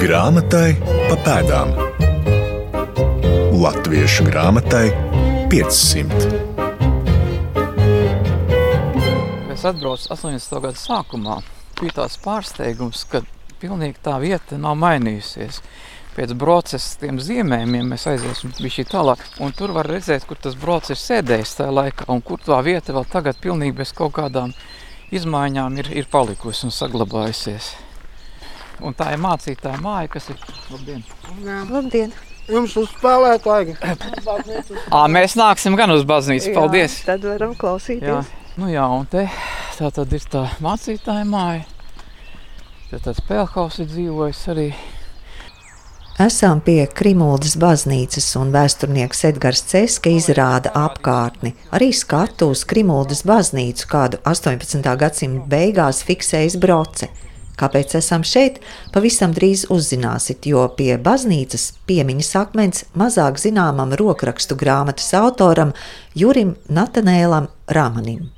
Grāmatai 0.00 0.78
pa 0.80 1.16
pēdām. 1.20 1.74
Latviešu 3.60 4.24
grāmatai 4.30 4.86
500. 5.52 6.30
Es 9.52 9.66
atbraucu 9.68 10.08
80. 10.08 10.62
gada 10.64 10.80
sākumā. 10.80 11.36
Bija 11.82 11.98
tāds 11.98 12.16
pārsteigums, 12.24 13.02
ka 13.12 13.20
pilnīgi 13.60 14.00
tā 14.00 14.16
vieta 14.24 14.56
nav 14.56 14.78
mainījusies. 14.80 15.60
Pēc 16.16 16.32
procesa 16.46 16.96
tiem 17.04 17.20
zīmējumiem 17.20 17.92
mēs 17.92 18.08
aiziesim 18.14 18.56
šī 18.56 18.86
tālāk. 18.88 19.20
Un 19.44 19.52
tur 19.52 19.76
var 19.76 19.90
redzēt, 19.92 20.24
kur 20.24 20.40
tas 20.40 20.56
brocis 20.56 20.96
ir 20.96 21.02
sēdējis 21.02 21.54
tajā 21.60 21.76
laikā 21.76 22.08
un 22.08 22.24
kur 22.24 22.40
tā 22.40 22.62
vieta 22.64 22.96
vēl 22.96 23.04
tagad 23.12 23.36
pilnīgi 23.44 23.76
bez 23.84 23.92
kaut 23.92 24.16
kādām 24.16 24.56
izmaiņām 25.12 25.78
ir, 25.84 25.92
ir 25.92 26.08
palikusi 26.08 26.70
un 26.70 26.76
saglabājusies. 26.80 27.89
Un 28.80 28.96
tā 28.96 29.10
ir 29.14 29.20
mācītāja 29.20 29.80
māja, 29.84 30.08
kas 30.14 30.30
ir. 30.32 30.38
Labdien! 30.72 31.02
Labdien! 31.70 32.12
Jums 32.50 32.74
uz 32.80 32.88
spēlētāju! 32.96 33.76
Ā, 34.96 35.02
mēs 35.12 35.36
nāksim 35.38 35.76
gan 35.78 35.92
uz 35.94 36.06
baznīcu. 36.08 36.54
Paldies! 36.56 37.00
Jā, 37.02 37.12
tad 37.12 37.26
varam 37.28 37.52
klausīties. 37.58 38.08
Jā, 38.08 38.54
nu 38.58 38.70
jā, 38.72 38.86
un 38.90 39.06
te 39.10 39.26
tā 39.76 39.90
tad 39.94 40.16
ir 40.16 40.24
tā 40.32 40.46
mācītāja 40.64 41.26
māja. 41.28 41.66
Tad 42.90 43.04
tāds 43.06 43.22
pēlhaus 43.28 43.78
ir 43.80 43.86
dzīvojis 43.92 44.40
arī. 44.50 44.70
Esam 46.20 46.58
pie 46.60 46.82
Krimuldas 46.84 47.54
baznīcas 47.56 48.26
un 48.36 48.50
vēsturnieks 48.52 49.22
Edgars 49.30 49.62
Ceska 49.70 50.10
izrāda 50.12 50.72
apkārtni. 50.76 51.54
Arī 51.72 51.94
skatu 51.96 52.50
uz 52.52 52.66
Krimuldas 52.68 53.22
baznīcu, 53.24 53.86
kādu 53.88 54.20
18. 54.28 54.84
gadsimta 55.00 55.46
beigās 55.48 56.02
fiksējis 56.04 56.58
Broce. 56.60 57.08
Kāpēc 57.60 57.94
esam 57.98 58.24
šeit? 58.24 58.58
Pavisam 58.94 59.34
drīz 59.36 59.66
uzzināsiet, 59.72 60.48
jo 60.48 60.64
pie 60.78 60.94
baznīcas 60.96 61.70
piemiņas 61.90 62.32
akmens 62.40 62.84
mazāk 62.96 63.40
zināmam 63.42 63.92
rokrakstu 64.00 64.56
grāmatas 64.56 65.12
autoram 65.18 65.74
Jurim 66.16 66.54
Natanēlam 66.72 67.50
Ramanim. 67.68 68.30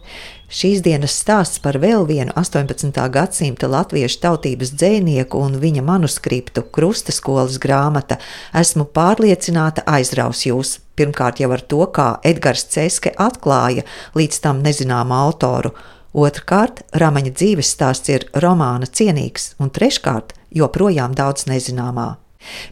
Šīs 0.52 0.82
dienas 0.84 1.14
stāsts 1.16 1.62
par 1.64 1.78
vēl 1.80 2.02
vienu 2.04 2.34
18. 2.36 2.98
gadsimta 3.14 3.70
latviešu 3.72 4.18
tautības 4.20 4.74
dzinieku 4.76 5.40
un 5.40 5.54
viņa 5.62 5.80
manuskriptu 5.86 6.66
Krustaskolas 6.76 7.56
grāmata 7.62 8.18
esmu 8.60 8.84
pārliecināta 8.84 9.86
aizraus 9.88 10.42
jūs. 10.44 10.74
Pirmkārt 10.98 11.40
jau 11.40 11.48
ar 11.56 11.64
to, 11.64 11.80
kā 11.88 12.10
Edgars 12.28 12.66
Ceske 12.68 13.14
atklāja 13.16 13.86
līdz 14.18 14.42
tam 14.44 14.60
nezināmu 14.66 15.16
autoru. 15.16 15.72
Otrkārt, 16.12 16.82
Ramaņa 16.92 17.32
dzīves 17.32 17.70
stāsts 17.72 18.12
ir 18.12 18.26
romāna 18.36 18.84
cienīgs, 18.84 19.54
un 19.62 19.72
treškārt, 19.72 20.34
joprojām 20.52 21.16
daudz 21.16 21.46
nezināmā. 21.48 22.16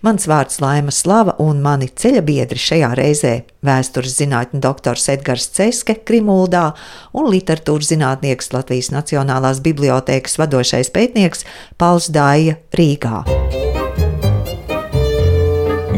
Mans 0.02 0.27
vārds 0.27 0.58
Laima 0.60 0.91
Slava 0.91 1.36
un 1.42 1.61
mani 1.62 1.86
ceļa 1.88 2.22
biedri 2.27 2.58
šajā 2.58 2.91
reizē- 2.98 3.34
vēstures 3.68 4.16
zinātņu 4.18 4.61
doktors 4.61 5.08
Edgars 5.08 5.46
Ceske 5.46 5.94
Krimuldā 6.05 6.74
un 7.14 7.30
literatūras 7.30 7.92
zinātnieks 7.92 8.52
Latvijas 8.52 8.91
Nacionālās 8.91 9.61
bibliotēkas 9.61 10.36
vadošais 10.36 10.91
pētnieks 10.91 11.44
Pauls 11.78 12.11
Dāja 12.11 12.56
Rīgā. 12.72 13.24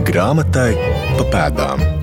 Grāmatai 0.04 0.76
pa 1.16 1.24
pēdām. 1.32 2.02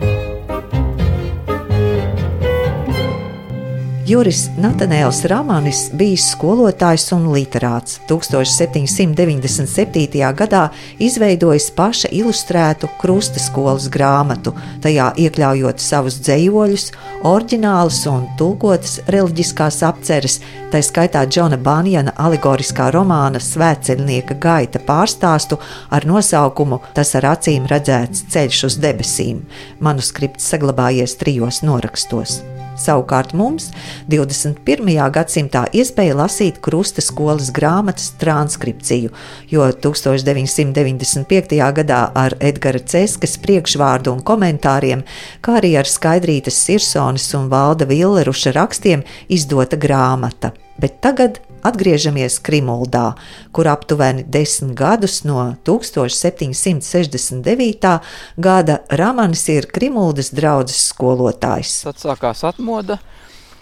Juris 4.10 4.48
Natanēls 4.58 5.20
Ramanis 5.30 5.84
bijis 5.94 6.32
skolotājs 6.32 7.04
un 7.14 7.28
literāts. 7.30 8.00
1797. 8.10 10.24
gadā 10.40 10.64
izveidojis 10.98 11.70
paša 11.78 12.10
ilustrētu 12.18 12.90
krustaskolas 12.98 13.86
grāmatu, 13.94 14.58
tajā 14.82 15.14
iekļaujot 15.14 15.78
savus 15.84 16.18
dzējoļus, 16.26 16.90
oriģinālus 17.30 18.02
un 18.10 18.26
tulkotas 18.40 18.98
reliģiskās 19.14 19.78
apceres, 19.86 20.42
tā 20.74 20.82
skaitā 20.82 21.22
Džona 21.30 21.62
Banjana 21.62 22.10
alegoriskā 22.18 22.90
romāna 22.96 23.38
Svētceļnieka 23.38 24.34
gaita 24.42 24.82
pārstāstu 24.90 25.62
ar 25.94 26.02
nosaukumu 26.10 26.82
Tas 26.98 27.14
ar 27.20 27.26
acīm 27.36 27.70
redzēts 27.70 28.26
ceļš 28.34 28.60
uz 28.72 28.76
debesīm. 28.82 29.46
Manuskripts 29.86 30.50
saglabājies 30.50 31.14
trijos 31.22 31.62
norakstos. 31.62 32.59
Savukārt 32.80 33.34
mums 33.38 33.70
21. 34.12 34.88
gadsimtā 35.16 35.66
iespēja 35.76 36.16
lasīt 36.18 36.62
krusta 36.64 37.04
skolas 37.04 37.52
grāmatas 37.56 38.14
transkripciju, 38.22 39.12
jo 39.52 39.68
1995. 39.86 41.60
gadā 41.82 42.00
ar 42.16 42.38
Edgara 42.40 42.80
Ceskas 42.80 43.38
priekšvārdu 43.44 44.16
un 44.16 44.24
komentāriem, 44.24 45.04
kā 45.44 45.60
arī 45.60 45.76
ar 45.80 45.90
Skaidrītas 45.90 46.58
Sirsonis 46.64 47.28
un 47.38 47.52
Valda 47.52 47.90
Villeruša 47.90 48.56
rakstiem 48.56 49.04
izdota 49.28 49.80
grāmata. 49.80 50.54
Bet 50.80 51.02
tagad 51.04 51.42
Atgriežamies 51.66 52.40
Krimuldā, 52.46 53.14
kur 53.56 53.66
aptuveni 53.72 54.24
desmit 54.24 54.78
gadus 54.80 55.24
no 55.28 55.56
1769. 55.68 58.00
gada 58.38 58.80
Ramanis 58.90 59.50
ir 59.50 59.66
Krimuldas 59.74 60.30
draugs 60.36 60.76
skolotājs. 60.90 61.84
Tad 61.88 61.98
sākās 62.02 62.44
atmoda, 62.48 63.00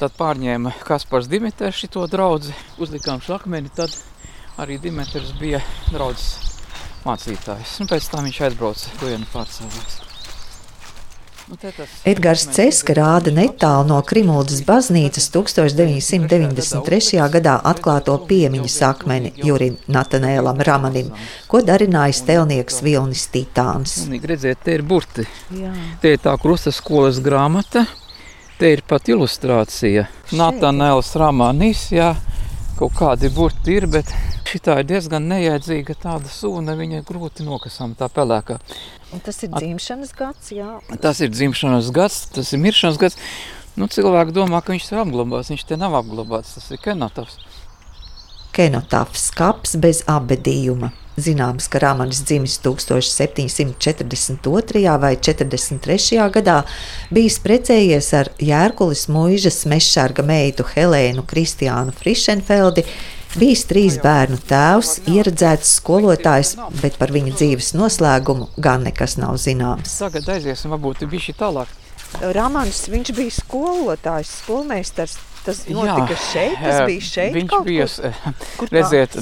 tad 0.01 0.11
pārņēma 0.17 0.69
Kaspars 0.87 1.27
Dimitrs 1.31 1.77
šo 1.85 2.03
draugu, 2.11 2.51
uzlikām 2.81 3.19
šo 3.23 3.33
akmeni, 3.39 3.69
tad 3.75 3.91
arī 4.57 4.79
Dimitrs 4.81 5.31
bija 5.39 5.61
draugs 5.91 6.25
mācītājs. 7.05 7.79
Un 7.81 7.87
pēc 7.91 8.03
tam 8.11 8.21
viņš 8.27 8.43
aizbrauca, 8.49 8.85
to 8.99 9.05
jau 9.11 9.19
pārcēlās. 9.33 10.06
Nu, 11.47 11.55
Edgars 12.03 12.41
Ceska 12.51 12.91
rāda 12.97 13.31
netālu 13.31 13.87
no 13.87 14.01
Krimuldas 14.03 14.59
baznīcas 14.67 15.29
1993. 15.31 17.21
gadā 17.31 17.53
atklāto 17.71 18.17
piemiņas 18.27 18.75
akmeni 18.89 19.31
Jurim 19.47 19.77
Natanēlam 19.87 20.59
Ramanim, 20.67 21.13
ko 21.47 21.61
darināja 21.63 22.17
stelnieks 22.19 22.81
Vilnis 22.83 23.23
Titāns. 23.31 23.95
Redziet, 24.11 24.59
te 24.65 24.75
ir 24.75 24.83
burti. 24.83 25.23
Jā. 25.55 25.71
Te 26.03 26.11
ir 26.17 26.19
tā 26.25 26.35
krustaskolas 26.41 27.23
grāmata, 27.23 27.87
te 28.59 28.75
ir 28.75 28.83
pat 28.83 29.07
ilustrācija. 29.07 30.03
Natanēls 30.35 31.15
Ramanis, 31.15 31.87
jā, 31.95 32.11
kaut 32.75 32.91
kādi 32.99 33.31
burti 33.31 33.79
ir, 33.79 33.87
bet 33.87 34.11
šitā 34.51 34.81
ir 34.83 34.91
diezgan 34.91 35.23
nejēdzīga 35.31 35.95
tāda 36.03 36.27
sūna, 36.27 36.75
viņa 36.75 37.07
grūti 37.07 37.47
nokasām 37.47 37.95
tā 37.95 38.11
pelēkā. 38.11 38.59
Un 39.15 39.21
tas 39.23 39.37
ir 39.45 39.51
dzimšanas 39.53 40.11
gads, 40.17 40.49
jā. 40.51 40.67
Tas 41.03 41.21
ir 41.23 41.29
dzimšanas 41.31 41.91
gads, 41.95 42.25
tas 42.35 42.49
ir 42.51 42.59
miršanas 42.59 42.97
gads. 42.99 43.15
Nu, 43.77 43.87
cilvēki 43.87 44.33
domā, 44.35 44.59
ka 44.65 44.73
viņš 44.73 44.89
ir 44.91 45.01
apglabāts. 45.03 45.51
Viņš 45.53 45.63
te 45.69 45.77
nav 45.79 45.95
apglabāts, 45.99 46.55
tas 46.57 46.67
ir 46.73 46.81
kenotafs. 46.83 47.37
Kenotafs 48.57 49.29
kaps 49.37 49.77
bez 49.79 50.01
abedījuma. 50.09 50.89
Zināms, 51.17 51.65
ka 51.69 51.79
Rāmanis 51.81 52.21
dzimis 52.25 52.59
1742. 52.61 54.97
vai 55.01 55.15
43. 55.17 56.29
gadā, 56.35 56.57
bijis 57.13 57.39
precējies 57.41 58.13
ar 58.17 58.27
Jērkulis 58.37 59.07
mūžas 59.09 59.65
mešsarga 59.69 60.23
meitu 60.25 60.63
Helēnu 60.75 61.23
Kristiānu 61.25 61.91
Frišenfeldi, 61.97 62.83
bijis 63.37 63.65
trīs 63.69 63.97
bērnu 64.01 64.37
tēvs, 64.49 64.93
ieredzēts 65.09 65.77
skolotājs, 65.79 66.55
bet 66.81 66.97
par 66.99 67.13
viņa 67.15 67.35
dzīves 67.37 67.73
noslēgumu 67.77 68.49
gan 68.61 68.85
nekas 68.87 69.17
nav 69.21 69.37
zināms. 69.41 69.97
Tagad 70.01 70.29
aiziesim, 70.37 70.73
varbūt 70.73 71.05
bišķi 71.09 71.37
tālāk. 71.39 71.71
Rāmanis, 72.21 72.85
viņš 72.89 73.11
bija 73.17 73.33
skolotājs, 73.35 74.37
skolmeistars. 74.43 75.17
Tas 75.47 75.61
notika 75.71 76.11
Jā, 76.11 76.19
šeit, 76.19 76.55
tas 76.59 76.81
bija 76.89 77.03
šeit. 77.07 77.35
Viņš 77.37 77.53
bija, 77.63 77.85
kur 78.59 78.71
redziet, 78.75 79.13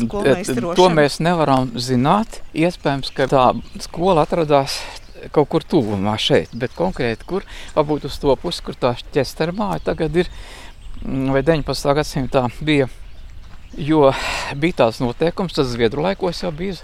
to 0.79 0.87
mēs 0.89 1.19
nevaram 1.21 1.69
zināt. 1.77 2.39
Iespējams, 2.57 3.11
ka 3.13 3.27
tā 3.29 3.43
skola 3.85 4.23
atradās 4.25 4.79
kaut 5.35 5.51
kur 5.53 5.65
tuvumā 5.65 6.15
šeit, 6.21 6.53
bet 6.57 6.73
konkrēti 6.77 7.29
kur, 7.29 7.45
varbūt 7.77 8.09
uz 8.09 8.17
to 8.21 8.33
pusi, 8.41 8.63
kur 8.65 8.77
tā 8.79 8.95
ķestermāja 9.13 9.83
tagad 9.91 10.17
ir, 10.17 10.29
mm, 11.03 11.29
vai 11.35 11.45
19. 11.45 11.93
gadsimtā 11.99 12.47
bija 12.65 12.89
Jo 13.75 14.13
bija 14.55 14.85
tāds 14.85 15.01
noteikums, 15.03 15.53
tas 15.55 15.67
Zviedru 15.67 16.05
laikos 16.05 16.39
jau 16.43 16.51
bija. 16.55 16.77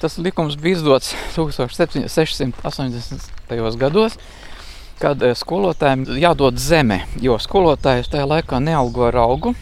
Tas 0.00 0.18
likums 0.18 0.56
bija 0.58 0.76
izdots 0.76 1.14
1680. 1.36 3.30
gados, 3.78 4.18
kad 4.98 5.22
eh, 5.22 5.34
skolotājiem 5.38 6.04
jādod 6.18 6.58
zeme, 6.58 7.04
jo 7.22 7.38
skolotājus 7.40 8.10
tajā 8.10 8.26
laikā 8.28 8.58
nealgo 8.60 9.06
ar 9.06 9.16
augu, 9.22 9.54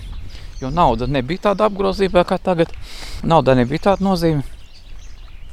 jo 0.62 0.70
nauda 0.73 1.06
nebija 1.06 1.50
tāda 1.50 1.69
apgrozībā 1.69 2.25
kā 2.26 2.41
tagad. 2.43 2.73
Nauda 3.23 3.55
nebija 3.55 3.91
tāda 3.91 4.06
nozīme. 4.09 4.43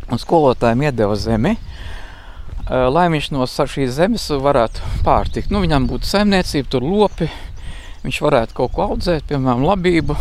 Un 0.10 0.20
skolotājiem 0.20 0.88
iedeva 0.88 1.20
zemi, 1.20 1.58
eh, 1.58 2.88
lai 2.88 3.10
viņš 3.12 3.32
no 3.36 3.44
šīs 3.46 3.92
zemes 4.00 4.30
varētu 4.32 4.80
pārtikt. 5.04 5.52
Nu, 5.52 5.60
viņam 5.60 5.90
būtu 5.92 6.08
saimniecība, 6.08 6.70
tur 6.70 6.88
lopi, 6.88 7.30
viņš 8.08 8.24
varētu 8.24 8.56
kaut 8.56 8.72
ko 8.72 8.88
audzēt, 8.88 9.28
piemēram, 9.28 9.68
labību 9.68 10.18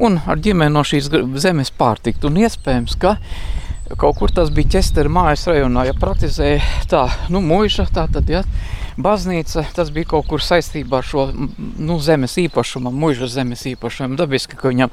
un 0.00 0.20
ar 0.26 0.40
ģimeni 0.42 0.74
no 0.74 0.84
šīs 0.86 1.10
zemes 1.42 1.72
pārtikt. 1.76 2.24
Un 2.28 2.40
iespējams, 2.40 2.96
ka 3.00 3.16
Kaut 3.98 4.20
kur 4.20 4.30
tas 4.30 4.52
bija 4.54 4.76
ķestera 4.76 5.10
mājas 5.10 5.48
rajonā, 5.50 5.82
ja 5.88 5.94
praktizēja 5.98 6.60
tā, 6.92 7.00
nu, 7.32 7.40
mūža, 7.42 7.88
tā 7.90 8.04
tad, 8.12 8.28
ja, 8.30 8.44
baznīca, 9.02 9.64
tas 9.74 9.90
bija 9.90 10.12
kaut 10.12 10.28
kur 10.30 10.42
saistībā 10.44 11.00
ar 11.00 11.08
šo, 11.08 11.24
nu, 11.34 11.96
zemes 11.98 12.36
īpašumu, 12.38 12.92
mūža 12.94 13.26
zemes 13.32 13.64
īpašumu. 13.72 14.14
Dabiski, 14.20 14.54
ka 14.60 14.70
viņam 14.70 14.92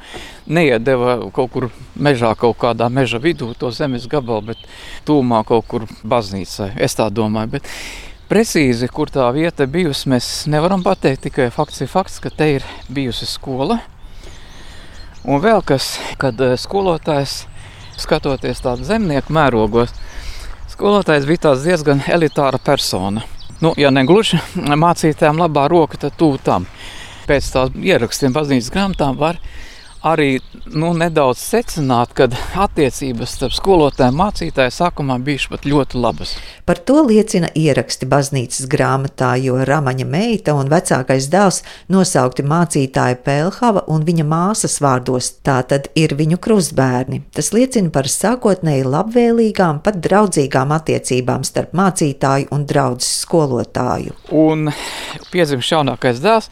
neiedeva 0.50 1.19
kaut 1.36 1.54
kur 1.54 1.68
mežā, 1.94 2.33
kaut 2.39 2.57
kādā 2.63 2.89
meža 2.89 3.21
vidū 3.21 3.51
to 3.59 3.69
zemes 3.75 4.07
gabalu, 4.09 4.50
bet 4.50 4.65
tūmā 5.06 5.44
kaut 5.45 5.69
kur 5.69 5.86
baznīcai, 6.01 6.71
es 6.81 6.98
tā 6.98 7.12
domāju, 7.13 7.59
bet 7.59 7.69
precīzi, 8.31 8.89
kur 8.89 9.13
tā 9.13 9.27
vieta 9.36 9.69
bijusi, 9.69 10.09
mēs 10.09 10.31
nevaram 10.50 10.81
pateikt, 10.81 11.27
tikai 11.27 11.51
fakts 11.54 11.86
ir 11.86 11.94
fakts, 11.94 12.18
ka 12.24 12.33
te 12.33 12.50
ir 12.56 12.65
bijusi 12.89 13.30
skola, 13.30 13.77
un 15.27 15.44
vēl 15.44 15.62
kas, 15.68 15.95
kad 16.21 16.39
eh, 16.41 16.56
skolotājs 16.59 17.44
skatoties 17.97 18.62
tādu 18.63 18.85
zemnieku 18.88 19.33
mērogos, 19.33 19.94
skolotājs 20.71 21.27
bija 21.27 21.50
tāds 21.50 21.65
diezgan 21.65 22.03
elitāra 22.07 22.59
persona. 22.62 23.25
Nu, 23.62 23.74
ja 23.77 23.89
ne 23.91 24.06
gluži 24.06 24.39
mācītājiem 24.85 25.39
labā 25.41 25.65
roka, 25.71 25.97
tad 25.97 26.18
tūtam. 26.19 26.68
Pēc 27.27 27.50
tām 27.51 27.81
ierakstiem 27.83 28.35
baznīcas 28.35 28.71
grāmatām 28.71 29.18
var 29.19 29.39
arī 30.05 30.39
nu, 30.73 30.91
nedaudz 30.97 31.39
secināt, 31.41 32.13
ka 32.17 32.27
attiecības 32.67 33.33
starp 33.38 33.55
skolotāju 33.55 34.11
un 34.13 34.19
mācītāju 34.19 34.73
sākumā 34.73 35.17
bijušas 35.23 35.51
pat 35.53 35.67
ļoti 35.69 36.01
labas. 36.01 36.33
Par 36.67 36.79
to 36.83 37.01
liecina 37.07 37.49
ieraksti 37.55 38.07
baznīcas 38.09 38.67
grāmatā, 38.71 39.33
jo 39.41 39.57
Ramaņa 39.67 40.07
meita 40.09 40.55
un 40.57 40.71
vecākais 40.71 41.29
dēls 41.33 41.61
nosaukti 41.94 42.45
mācītāja 42.47 43.19
Pelhava 43.25 43.85
un 43.91 44.05
viņa 44.07 44.27
māsas 44.27 44.79
vārdos. 44.83 45.31
Tā 45.47 45.59
tad 45.67 45.89
ir 45.95 46.15
viņu 46.19 46.39
krustbērni. 46.44 47.23
Tas 47.33 47.53
liecina 47.55 47.91
par 47.94 48.09
sākotnēji 48.11 48.88
labvēlīgām, 48.88 49.81
pat 49.85 50.01
draudzīgām 50.03 50.73
attiecībām 50.75 51.45
starp 51.47 51.73
mācītāju 51.77 52.51
un 52.55 52.67
draugu 52.67 53.05
skolotāju. 53.05 54.17
Un 54.33 54.69
piedzimst 55.31 55.73
jaunākais 55.73 56.21
dēls 56.23 56.51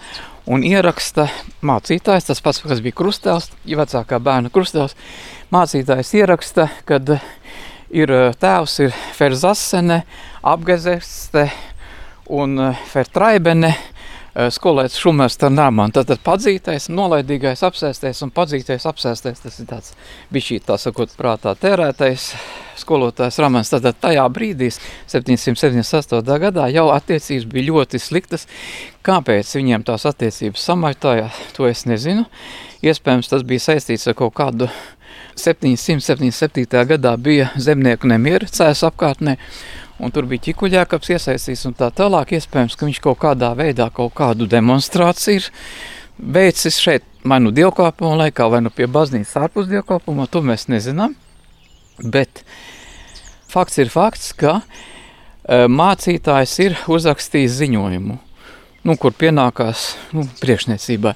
un 0.51 0.63
ieraksta 0.65 1.27
mācītājs, 1.65 2.27
tas 2.30 2.42
pats, 2.44 2.62
kas 2.65 2.81
bija 2.86 2.97
krustēls, 2.97 3.50
ja 3.65 3.80
vecākā 3.80 4.19
bērna 4.21 4.51
krustēls, 4.53 4.95
mācītājs 5.53 6.13
ieraksta, 6.19 6.68
kad 6.86 7.15
ir 7.89 8.13
tēvs 8.42 8.80
ir 8.86 8.95
Ferzasene, 9.18 10.03
apgezeste 10.45 11.47
un 12.33 12.57
Fertraibene, 12.92 13.74
skolēts 14.35 14.97
Šumers 14.99 15.37
Tarnāman. 15.39 15.93
Tātad 15.95 16.19
padzītais, 16.25 16.89
nolaidīgais 16.91 17.63
apsēsties 17.65 18.21
un 18.25 18.33
padzītais 18.35 18.85
apsēsties, 18.89 19.41
tas 19.45 19.59
ir 19.61 19.69
tāds 19.69 19.93
bišķī, 20.35 20.59
tā 20.67 20.77
sakot, 20.81 21.13
prātā 21.15 21.55
tērētais 21.59 22.31
skolotājs 22.79 23.39
Ramans. 23.39 23.71
Tātad 23.71 23.97
tajā 24.03 24.25
brīdī, 24.35 24.69
778. 25.11 26.39
gadā, 26.43 26.67
jau 26.73 26.89
attiecības 26.93 27.47
bija 27.51 27.69
ļoti 27.69 28.01
sliktas. 28.03 28.47
Kāpēc 29.05 29.55
viņiem 29.55 29.85
tās 29.87 30.07
attiecības 30.09 30.67
samaitāja, 30.71 31.29
to 31.55 31.69
es 31.69 31.85
nezinu. 31.87 32.27
Iespējams, 32.85 33.31
tas 33.31 33.47
bija 33.47 33.63
saistīts 33.69 34.09
ar 34.11 34.17
kaut 34.19 34.35
kādu 34.37 34.69
777. 35.39 36.85
gadā 36.91 37.15
bija 37.19 37.49
zemnieku 37.55 38.07
nemieru 38.11 38.47
cēs 38.51 38.83
apkārtnē, 38.87 39.37
un 40.00 40.12
tur 40.12 40.27
bija 40.30 40.50
ķikuļākaps 40.50 41.12
iesaistīts 41.15 41.65
un 41.69 41.75
tā 41.77 41.89
tālāk. 41.95 42.36
Iespējams, 42.36 42.75
ka 42.75 42.88
viņš 42.88 43.01
kaut 43.03 43.19
kādā 43.24 43.51
veidā 43.57 43.88
kaut 43.94 44.15
kādu 44.18 44.47
demonstrāciju 44.51 45.44
ir 45.44 45.50
veicis 46.18 46.80
šeit, 46.80 47.06
vai 47.24 47.39
nu 47.44 47.51
dievkalpojuma 47.56 48.25
laikā, 48.25 48.47
vai 48.51 48.62
nu 48.65 48.71
pie 48.74 48.88
baznīcas 48.92 49.36
ārpus 49.45 49.69
dievkalpojuma, 49.71 50.27
to 50.31 50.44
mēs 50.45 50.68
nezinām. 50.71 51.15
Bet 52.03 52.44
fakts 53.51 53.80
ir 53.80 53.92
fakts, 53.92 54.31
ka 54.36 54.59
uh, 54.59 55.65
mācītājs 55.71 56.56
ir 56.65 56.77
uzrakstījis 56.92 57.59
ziņojumu, 57.62 58.18
nu, 58.86 58.97
kur 59.00 59.15
pienākās 59.15 59.94
nu, 60.15 60.27
priekšniecībai. 60.42 61.15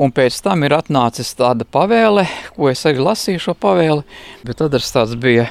Un 0.00 0.14
pēc 0.16 0.38
tam 0.40 0.62
ir 0.64 0.72
atnācis 0.72 1.34
tāda 1.36 1.66
pavēle, 1.68 2.22
ko 2.56 2.70
es 2.70 2.86
arī 2.88 3.02
lasīju 3.04 3.42
šo 3.44 3.54
pavēli. 3.60 4.00
Bet 4.48 4.56
tad 4.62 4.72
tas 4.72 5.12
bija 5.20 5.50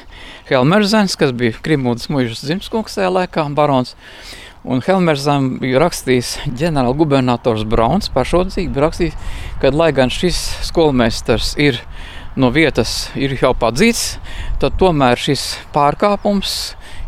Helmerzens, 0.49 1.13
kas 1.21 1.35
bija 1.37 1.59
Krimūdas 1.61 2.09
mužas 2.09 2.41
dzimtskungs 2.41 2.97
tajā 2.97 3.11
laikā, 3.13 3.45
barons. 3.53 3.93
Un 4.65 4.81
Helmerzam 4.81 5.51
bija 5.61 5.83
rakstījis 5.85 6.33
ģenerāla 6.57 6.97
gubernators 6.97 7.61
Brauns 7.69 8.09
pašodzīgi, 8.15 8.73
bija 8.73 8.87
rakstījis, 8.87 9.37
ka 9.61 9.69
lai 9.69 9.91
gan 9.93 10.09
šis 10.09 10.41
skolmeistars 10.65 11.53
ir 11.61 11.77
no 12.39 12.49
vietas 12.55 13.11
ir 13.13 13.37
jau 13.37 13.53
padzīts, 13.53 14.17
tad 14.59 14.81
tomēr 14.81 15.21
šis 15.21 15.45
pārkāpums 15.75 16.57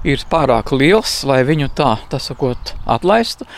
ir 0.05 0.21
pārāk 0.29 0.75
liels, 0.77 1.23
lai 1.25 1.41
viņu 1.47 1.73
tā, 1.73 1.95
tas 2.13 2.29
sakot, 2.29 2.75
atlaistu 2.85 3.49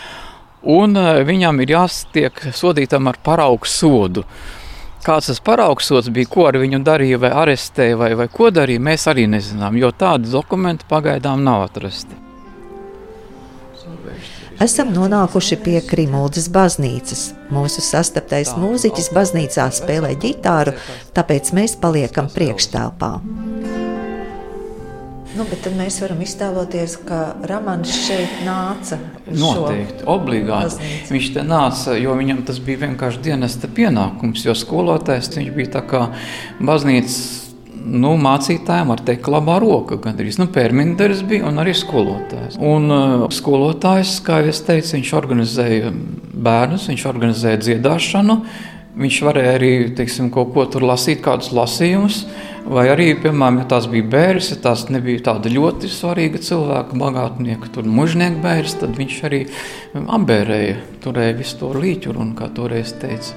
un 0.64 0.98
eh, 0.98 1.22
viņam 1.28 1.62
ir 1.64 1.76
jāstiek 1.76 2.44
sodītam 2.56 3.08
ar 3.12 3.20
paraugu 3.24 3.70
sodu. 3.70 4.26
Kāds 5.04 5.28
tas 5.28 5.42
paraugs 5.44 5.90
sods 5.92 6.08
bija, 6.16 6.30
ko 6.32 6.48
ar 6.48 6.58
viņu 6.62 6.80
darīja, 6.88 7.20
vai 7.20 7.34
arestēja, 7.44 7.98
vai, 8.00 8.14
vai 8.16 8.30
ko 8.32 8.48
darīja, 8.56 8.80
mēs 8.80 9.08
arī 9.12 9.28
nezinām, 9.28 9.76
jo 9.76 9.92
tādi 9.92 10.32
dokumenti 10.32 10.88
pagaidām 10.88 11.44
nav 11.44 11.66
atrasti. 11.68 12.24
Esam 14.64 14.94
nonākuši 14.96 15.58
pie 15.66 15.80
Krimūdas 15.84 16.46
baznīcas. 16.54 17.24
Mūsu 17.52 17.84
sastaptais 17.84 18.54
mūziķis 18.56 19.10
baznīcā 19.16 19.66
spēlē 19.76 20.14
ģitāru, 20.24 20.78
tāpēc 21.18 21.52
mēs 21.58 21.76
paliekam 21.82 22.30
priekšstāvā. 22.32 23.12
Nu, 25.34 25.46
bet 25.50 25.64
tad 25.66 25.74
mēs 25.74 25.96
varam 26.04 26.20
iztēloties, 26.22 26.98
ka 27.08 27.20
Rāmans 27.50 27.90
šeit 28.06 28.44
nāca. 28.46 29.00
Noteikti, 29.26 30.04
obligāti. 30.06 30.68
Baznīcu. 30.68 31.14
Viņš 31.16 31.30
te 31.34 31.46
nāca, 31.48 31.96
jo 31.98 32.14
viņam 32.20 32.44
tas 32.46 32.60
bija 32.62 32.84
vienkārši 32.84 33.24
dienesta 33.26 33.70
pienākums, 33.72 34.44
jo 34.46 34.54
skolotājs 34.54 35.32
viņš 35.34 35.50
bija 35.56 35.72
tā 35.80 35.82
kā 35.90 36.04
baznīcas 36.62 37.18
nu, 37.84 38.14
mācītājiem, 38.22 38.94
var 38.94 39.02
teikt, 39.10 39.32
labā 39.34 39.58
roka. 39.64 39.98
Gandrīz 40.06 40.38
nu, 40.38 40.48
pērminderis 40.54 41.26
bija 41.28 41.50
un 41.50 41.58
arī 41.64 41.74
skolotājs. 41.78 42.60
Un 42.62 42.94
uh, 42.94 43.26
skolotājs, 43.34 44.20
kā 44.26 44.44
jau 44.44 44.54
es 44.54 44.62
teicu, 44.68 44.96
viņš 45.00 45.14
organizēja 45.18 45.92
bērnus, 46.46 46.88
viņš 46.92 47.10
organizēja 47.10 47.62
dziedāšanu, 47.66 48.38
viņš 49.02 49.22
varēja 49.26 49.58
arī, 49.58 49.76
teiksim, 49.98 50.30
kaut 50.34 50.54
ko 50.54 50.70
tur 50.70 50.86
lasīt, 50.86 51.26
kādus 51.26 51.50
lasījumus. 51.58 52.24
Vai 52.64 52.86
arī, 52.88 53.10
piemēram, 53.20 53.58
ja 53.60 53.66
tās 53.74 53.90
bija 53.92 54.06
bērns, 54.08 54.54
ja 54.54 54.58
tās 54.64 54.86
nebija 54.88 55.20
tāda 55.26 55.52
ļoti 55.52 55.90
svarīga 55.92 56.40
cilvēka, 56.40 56.96
bagātnieka, 56.96 57.68
tur 57.76 57.90
mužnieka 57.92 58.40
bērns, 58.44 58.78
tad 58.80 58.94
viņš 58.96 59.18
arī 59.28 59.42
apbērēja, 60.00 60.78
turēja 61.04 61.34
visu 61.42 61.60
to 61.60 61.74
līķuru, 61.76 62.22
un 62.24 62.32
kā 62.40 62.48
toreiz 62.56 62.96
teica. 63.02 63.36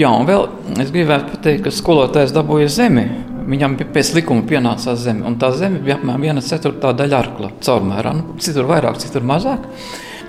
Jā, 0.00 0.08
un 0.08 0.24
vēl 0.24 0.46
es 0.80 0.92
gribētu 0.94 1.34
pateikt, 1.34 1.66
ka 1.66 1.74
skolotājs 1.74 2.32
dabūja 2.32 2.70
zemi. 2.72 3.04
Viņam 3.50 3.76
pēc 3.92 4.14
likuma 4.16 4.46
pienācās 4.48 5.02
zeme, 5.02 5.26
un 5.28 5.36
tā 5.40 5.50
zeme 5.56 5.82
bija 5.84 5.98
apmēram 5.98 6.24
viena 6.24 6.44
ceturtā 6.44 6.94
daļa 6.96 7.18
arkla 7.18 7.50
caurmērā. 7.60 8.14
Nu, 8.16 8.38
citur 8.40 8.68
vairāk, 8.70 9.00
citur 9.02 9.26
mazāk. 9.26 9.66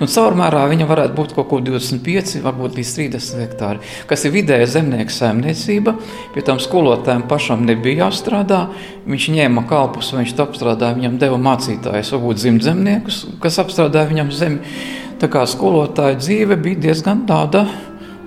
Nu, 0.02 0.08
caurmērā 0.10 0.64
viņa 0.66 0.86
varētu 0.90 1.14
būt 1.14 1.32
kaut 1.36 1.46
ko 1.46 1.58
25, 1.62 2.40
varbūt 2.42 2.74
līdz 2.74 2.88
30 2.96 3.36
hektāri, 3.38 3.90
kas 4.10 4.24
ir 4.26 4.32
vidēja 4.34 4.66
zemnieka 4.72 5.14
saimniecība. 5.14 5.92
Pie 6.34 6.42
tam 6.42 6.58
skolotājiem 6.58 7.22
pašam 7.30 7.62
nebija 7.68 8.08
jāstrādā. 8.08 8.64
Viņš 9.06 9.26
ņēma 9.36 9.62
kalpus, 9.70 10.08
viņš 10.16 10.32
apstrādāja, 10.42 10.96
viņam 10.96 11.20
deva 11.22 11.38
mācītājus, 11.44 12.10
varbūt 12.16 12.40
dzimtzemniekus, 12.40 13.20
kas 13.44 13.60
apstrādāja 13.62 14.10
viņam 14.10 14.34
zemi. 14.34 14.74
Tā 15.22 15.30
kā 15.30 15.44
skolotāja 15.46 16.18
dzīve 16.18 16.58
bija 16.58 16.82
diezgan 16.88 17.22
tāda, 17.30 17.62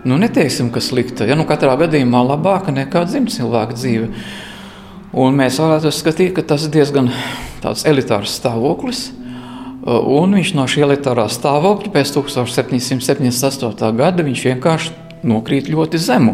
nu, 0.07 0.15
neteiksim, 0.21 0.71
ka 0.71 0.79
slikta. 0.79 1.27
Ja 1.27 1.35
nu 1.35 1.43
katrā 1.43 1.75
gadījumā 1.83 2.23
labāka 2.29 2.71
nekā 2.71 3.03
dzimtcilvēka 3.09 3.75
dzīve. 3.75 4.13
Un 5.11 5.35
mēs 5.43 5.59
varētu 5.59 5.91
uzskatīt, 5.91 6.31
ka 6.39 6.47
tas 6.55 6.69
ir 6.69 6.77
diezgan 6.79 7.11
elitārs 7.83 8.39
stāvoklis. 8.39 9.09
Un 9.85 10.31
viņš 10.33 10.55
no 10.57 10.65
šī 10.69 10.81
elitārā 10.87 11.27
stāvokļa 11.29 11.91
pēc 11.93 12.15
1778. 12.15 13.91
gada 13.99 14.25
vienkārši 14.25 14.95
nokrīt 15.25 15.69
ļoti 15.69 15.99
zemu. 16.01 16.33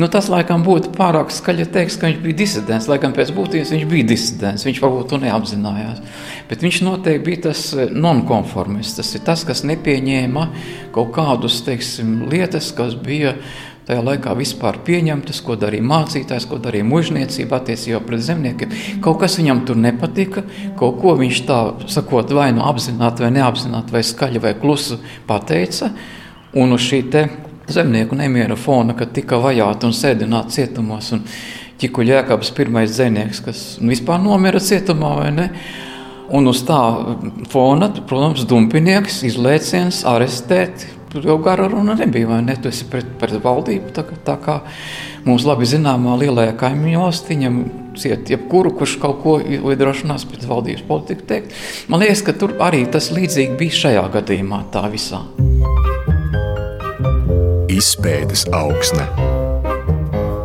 Nu, 0.00 0.08
tas 0.12 0.28
laikam 0.32 0.62
būtu 0.64 0.92
pārāk 0.96 1.32
skaļi 1.32 1.66
teikt, 1.72 1.98
ka 2.00 2.08
viņš 2.08 2.20
bija 2.24 2.38
disidents. 2.38 2.88
Lai 2.88 2.98
gan 3.02 3.14
pēc 3.16 3.32
būtības 3.36 3.72
viņš 3.74 3.88
bija 3.90 4.08
disidents, 4.08 4.64
viņš 4.68 4.80
varbūt 4.84 5.10
to 5.12 5.20
neapzinājās. 5.24 6.00
Bet 6.48 6.64
viņš 6.64 6.80
noteikti 6.86 7.26
bija 7.26 7.42
tas 7.48 7.66
nonkonformists. 7.92 8.96
Tas 9.00 9.12
ir 9.16 9.24
tas, 9.26 9.44
kas 9.48 9.64
nepieņēma 9.68 10.46
kaut 10.96 11.12
kādus 11.16 11.60
teiksim, 11.66 12.22
lietas, 12.32 12.72
kas 12.76 12.96
bija 12.96 13.36
tajā 13.92 14.02
laikā 14.06 14.34
vispār 14.38 14.80
pieņemtas, 14.86 15.42
ko 15.44 15.54
darīja 15.60 15.84
mācītājs, 15.84 16.48
ko 16.48 16.58
darīja 16.62 16.88
mužniecība 16.88 17.60
attiecībā 17.60 18.00
pret 18.06 18.24
zemniekiem. 18.24 18.74
Kaut 19.04 19.20
kas 19.20 19.36
viņam 19.38 19.62
tur 19.68 19.78
nepatika, 19.78 20.46
kaut 20.80 20.98
ko 21.02 21.14
viņš 21.20 21.44
tā 21.48 21.60
sakot, 21.92 22.32
vai 22.32 22.50
nu 22.56 22.64
apzināti, 22.66 23.26
vai 23.26 23.32
neapzināti, 23.36 23.94
vai 23.94 24.04
skaļi 24.06 24.42
vai 24.42 24.54
klusu 24.58 24.98
pateica. 25.28 25.92
Un 26.56 26.74
uz 26.74 26.84
šī 26.84 27.04
zemnieku 27.72 28.16
nemiera 28.18 28.56
fona, 28.56 28.96
kad 28.98 29.12
tika 29.14 29.38
vajāti 29.40 29.88
un 29.88 29.94
sēdināti 29.96 30.58
cietumos 30.58 31.12
un 31.16 31.22
Čikuļa 31.82 32.20
Jēkabs 32.20 32.52
pirmais 32.54 32.92
dzēnieks, 32.94 33.40
kas 33.42 33.62
vispār 33.82 34.20
nomira 34.22 34.60
cietumā 34.62 35.16
vai 35.18 35.30
ne. 35.34 35.48
Un 36.32 36.46
uz 36.48 36.62
tā 36.64 36.78
fona, 37.50 37.88
protams, 38.08 38.46
dumpinieks, 38.48 39.22
izlēciens, 39.26 40.04
arestēti. 40.08 41.01
Tur 41.12 41.26
jau 41.28 41.36
gara 41.44 41.66
runa 41.68 41.92
nebija, 41.98 42.24
vai 42.30 42.40
ne? 42.40 42.54
Tu 42.56 42.70
esi 42.72 42.86
pret, 42.88 43.08
pret 43.20 43.36
valdību, 43.44 43.90
tā, 43.92 44.04
tā 44.24 44.38
kā 44.40 44.54
mums 45.26 45.44
labi 45.44 45.68
zināmā 45.68 46.14
lielajā 46.22 46.54
kaimiņu 46.62 47.02
valstī 47.02 47.36
ņem 47.42 47.58
ciet 48.00 48.32
jebkuru, 48.32 48.72
kurš 48.78 48.96
kaut 49.02 49.20
ko 49.20 49.34
iedrošinās 49.42 50.24
pret 50.30 50.46
valdības 50.48 50.86
politiku 50.88 51.26
teikt. 51.28 51.52
Man 51.92 52.00
liekas, 52.00 52.24
ka 52.24 52.32
tur 52.32 52.56
arī 52.64 52.86
tas 52.88 53.10
līdzīgi 53.12 53.58
bija 53.60 53.80
šajā 53.82 54.06
gadījumā 54.16 54.62
tā 54.72 54.86
visā. 54.92 55.20
Izpētes 57.72 58.46
augsne 58.56 59.04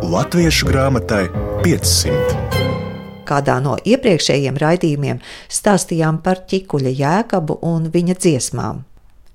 Latviešu 0.07 0.67
grāmatai 0.69 1.25
500 1.63 2.57
kādā 3.27 3.57
no 3.63 3.75
iepriekšējiem 3.83 4.59
raidījumiem 4.63 5.23
stāstījām 5.51 6.21
par 6.23 6.45
ķikuļa 6.47 6.93
jēkabu 7.01 7.59
un 7.67 7.89
viņa 7.91 8.19
dziesmām. 8.23 8.86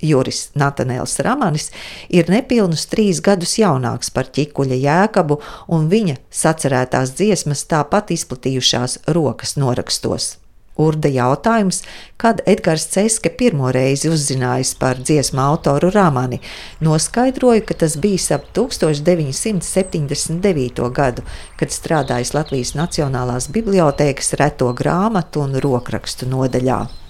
Juris 0.02 0.48
Natanēls 0.58 1.16
Ramanis 1.24 1.70
ir 2.10 2.30
nepilnus 2.32 2.88
trīs 2.90 3.22
gadus 3.24 3.56
jaunāks 3.60 4.10
par 4.10 4.28
ķikuļa 4.34 4.82
jēkabu, 4.82 5.40
un 5.72 5.88
viņa 5.92 6.18
sacerētās 6.42 7.16
dziesmas 7.18 7.66
tāpat 7.70 8.14
izplatījušās 8.18 9.02
rokas 9.16 9.56
norakstos. 9.56 10.32
Urda 10.80 11.10
jautājums, 11.12 11.82
kad 12.16 12.40
Edgars 12.48 12.86
Ceske 12.94 13.28
pirmo 13.28 13.68
reizi 13.74 14.08
uzzinājis 14.08 14.70
par 14.80 14.96
dziesmu 14.96 15.40
autoru 15.44 15.90
Rāmani, 15.92 16.40
noskaidroja, 16.80 17.60
ka 17.68 17.76
tas 17.84 18.00
bija 18.00 18.38
ap 18.38 18.48
1979. 18.56 20.88
gadu, 20.96 21.20
kad 21.60 21.68
strādājis 21.76 22.32
Latvijas 22.32 22.72
Nacionālās 22.78 23.50
bibliotēkas 23.52 24.32
reto 24.40 24.72
grāmatu 24.72 25.44
un 25.44 25.60
rokrakstu 25.60 26.24
nodaļā. 26.32 27.01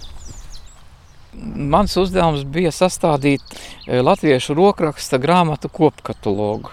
Mans 1.32 1.94
uzdevums 1.96 2.42
bija 2.44 2.70
sastādīt 2.74 3.40
eh, 3.54 4.02
latviešu 4.04 4.56
rokraksta 4.58 5.20
grāmatu 5.22 5.70
kopkatalogu. 5.72 6.72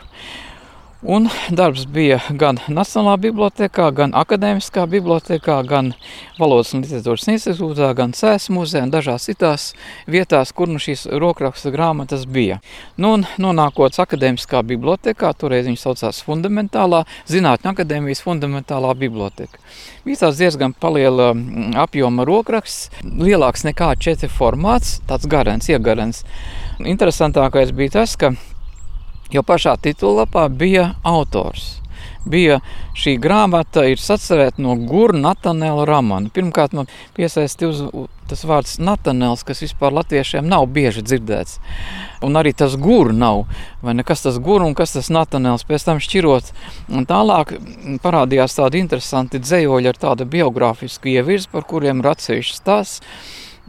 Un 1.02 1.30
darbs 1.56 1.86
bija 1.88 2.18
gan 2.36 2.58
Nacionālā 2.68 3.14
bibliotekā, 3.24 3.86
gan 3.96 4.12
Akadēmiskā 4.20 4.84
bibliotekā, 4.92 5.62
gan 5.64 5.94
Valodas 6.36 6.74
un 6.76 6.84
literatūras 6.84 7.24
institūtā, 7.32 7.94
gan 7.96 8.12
Cēs 8.12 8.50
muzejā 8.52 8.82
un 8.84 8.92
dažās 8.92 9.30
citās 9.30 9.70
vietās, 10.12 10.52
kur 10.52 10.68
nu 10.68 10.76
šīs 10.76 11.06
rokraksta 11.24 11.72
grāmatas 11.72 12.26
bija. 12.28 12.60
Nu, 13.00 13.14
un 13.16 13.24
nonākot 13.40 13.96
Akadēmiskā 14.04 14.60
bibliotekā, 14.74 15.32
toreiz 15.40 15.72
viņas 15.72 15.88
saucās 15.88 16.22
Fundamentālā 16.28 17.06
Zinātņu 17.32 17.72
akadēmijas 17.72 18.26
Fundamentālā 18.28 18.92
biblioteka. 19.00 19.56
Bija 20.04 20.26
tāds 20.26 20.44
diezgan 20.44 20.76
paliela 20.76 21.32
apjoma 21.80 22.28
rokraksts, 22.28 22.92
lielāks 23.08 23.64
nekā 23.72 23.94
četri 24.04 24.28
formāts, 24.28 24.98
tāds 25.08 25.32
garants, 25.32 25.72
iegarants. 25.72 26.26
Interesantākais 26.84 27.72
bija 27.72 28.02
tas, 28.02 28.20
ka 28.20 28.36
Jo 29.34 29.44
pašā 29.46 29.76
titullapā 29.78 30.48
bija 30.50 30.94
autors. 31.06 31.76
Bija 32.30 32.60
šī 33.00 33.16
grāmata, 33.22 33.86
ir 33.88 34.00
sacerēta 34.02 34.62
no 34.62 34.76
Gurna 34.76 35.30
Natanēla 35.30 35.86
Ramana. 35.88 36.32
Pirmkārt, 36.34 36.74
man 36.76 36.90
piesaistīja 37.16 38.08
tas 38.30 38.44
vārds 38.46 38.76
Natanēls, 38.84 39.46
kas 39.48 39.64
vispār 39.64 39.96
latviešiem 39.96 40.48
nav 40.50 40.68
bieži 40.74 41.04
dzirdēts. 41.06 41.58
Un 42.26 42.38
arī 42.40 42.54
tas 42.58 42.76
gurns 42.80 43.18
nav. 43.18 43.46
Vai 43.82 43.96
ne 43.98 44.06
kas 44.06 44.26
tas 44.26 44.38
gurns 44.44 44.70
un 44.70 44.78
kas 44.78 44.94
tas 44.98 45.10
Natanēls 45.14 45.66
pēc 45.70 45.88
tam 45.88 46.02
šķirot. 46.04 46.52
Un 46.92 47.08
tālāk 47.10 47.56
parādījās 48.04 48.58
tādi 48.60 48.84
interesanti 48.84 49.42
dzējoļi 49.42 49.94
ar 49.94 50.02
tādu 50.02 50.28
biogrāfisku 50.30 51.14
ievirzi, 51.16 51.50
par 51.54 51.66
kuriem 51.70 52.04
ir 52.04 52.12
atsevišķs 52.14 52.62
stāsts. 52.62 53.06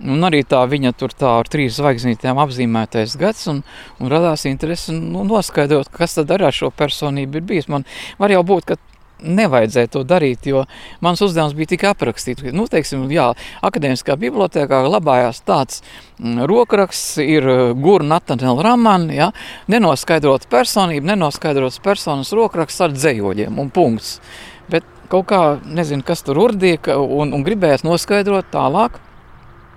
Un 0.00 0.24
arī 0.24 0.40
tā 0.48 0.62
viņa 0.64 0.94
tur 0.96 1.12
tā 1.12 1.34
ar 1.42 1.48
trīs 1.50 1.76
zvaigznītēm 1.76 2.38
apzīmētais 2.40 3.18
gads, 3.20 3.42
un, 3.52 3.58
un 4.00 4.12
radās 4.12 4.46
interese 4.48 4.94
nu, 4.96 5.26
noskaidrot, 5.28 5.90
kas 5.92 6.16
tad 6.16 6.32
ar 6.32 6.46
šo 6.56 6.70
personību 6.72 7.36
ir 7.36 7.44
bijis. 7.50 7.68
Man 7.68 7.84
var 8.20 8.32
jau 8.32 8.40
būt, 8.48 8.70
ka 8.70 8.78
nevajadzēja 9.20 9.90
to 9.92 10.02
darīt, 10.08 10.46
jo 10.48 10.64
mans 11.04 11.20
uzdevums 11.24 11.54
bija 11.56 11.72
tikai 11.74 11.90
aprakstīt. 11.92 12.42
Nu, 12.56 12.66
teiksim, 12.70 13.04
jā, 13.12 13.30
akadēmiskā 13.66 14.16
bibliotekā 14.20 14.82
glabājās 14.86 15.42
tāds 15.46 15.82
mm, 16.18 16.46
rokraksts, 16.50 17.18
ir 17.20 17.44
uh, 17.44 17.60
Gura 17.76 18.06
Natanela 18.06 18.64
Ramana, 18.70 19.12
ja, 19.12 19.28
nenoskaidrots 19.70 20.48
personība, 20.50 21.12
nenoskaidrots 21.12 21.80
personas 21.84 22.32
rokraksts 22.36 22.86
ar 22.86 22.96
dzējoļiem 22.96 23.60
un 23.60 23.70
punkts. 23.74 24.16
Bet 24.70 24.86
kaut 25.12 25.28
kā, 25.30 25.42
nezinu, 25.66 26.06
kas 26.06 26.24
tur 26.24 26.40
urdīja, 26.46 26.96
un, 26.96 27.34
un 27.36 27.46
gribējās 27.46 27.84
noskaidrot 27.86 28.52
tālāk, 28.54 29.00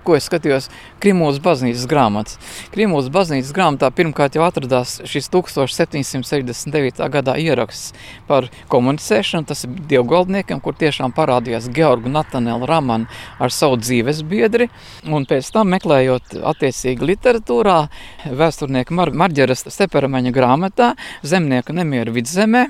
ko 0.04 0.16
es 0.18 0.28
skatījos 0.28 0.68
Krimūlas 1.02 1.40
baznīcas 1.44 1.86
grāmatas. 1.90 2.38
Krimūlas 2.74 3.10
baznīcas 3.12 3.52
grāmatā 3.56 3.90
pirmkārt 3.94 4.36
jau 4.38 4.44
atradās 4.46 4.98
šis 5.08 5.30
1779. 5.32 7.02
gadā 7.14 7.36
ieraksts 7.40 7.94
par 8.28 8.48
komunicēšanu, 8.72 9.48
tas 9.48 9.64
ir 9.66 9.74
dievgaldniekiem, 9.94 10.62
kur 10.64 10.76
tiešām 10.78 11.14
parādījās 11.16 11.70
Georgu 11.74 12.12
Natanelu 12.12 12.68
Ramanu 12.68 13.10
ar 13.42 13.54
savu 13.54 13.80
dzīves 13.80 14.22
biedri, 14.28 14.70
un 15.08 15.26
pēc 15.28 15.50
tam 15.54 15.72
meklējot 15.74 16.38
attiecīgi 16.52 17.12
literatūrā, 17.14 17.80
vēsturnieka 18.28 18.96
Mar 18.96 19.12
Marģeras 19.24 19.66
Steperamaņa 19.68 20.32
grāmatā 20.34 20.94
Zemnieka 21.24 21.76
nemieru 21.76 22.14
vidzemē, 22.16 22.68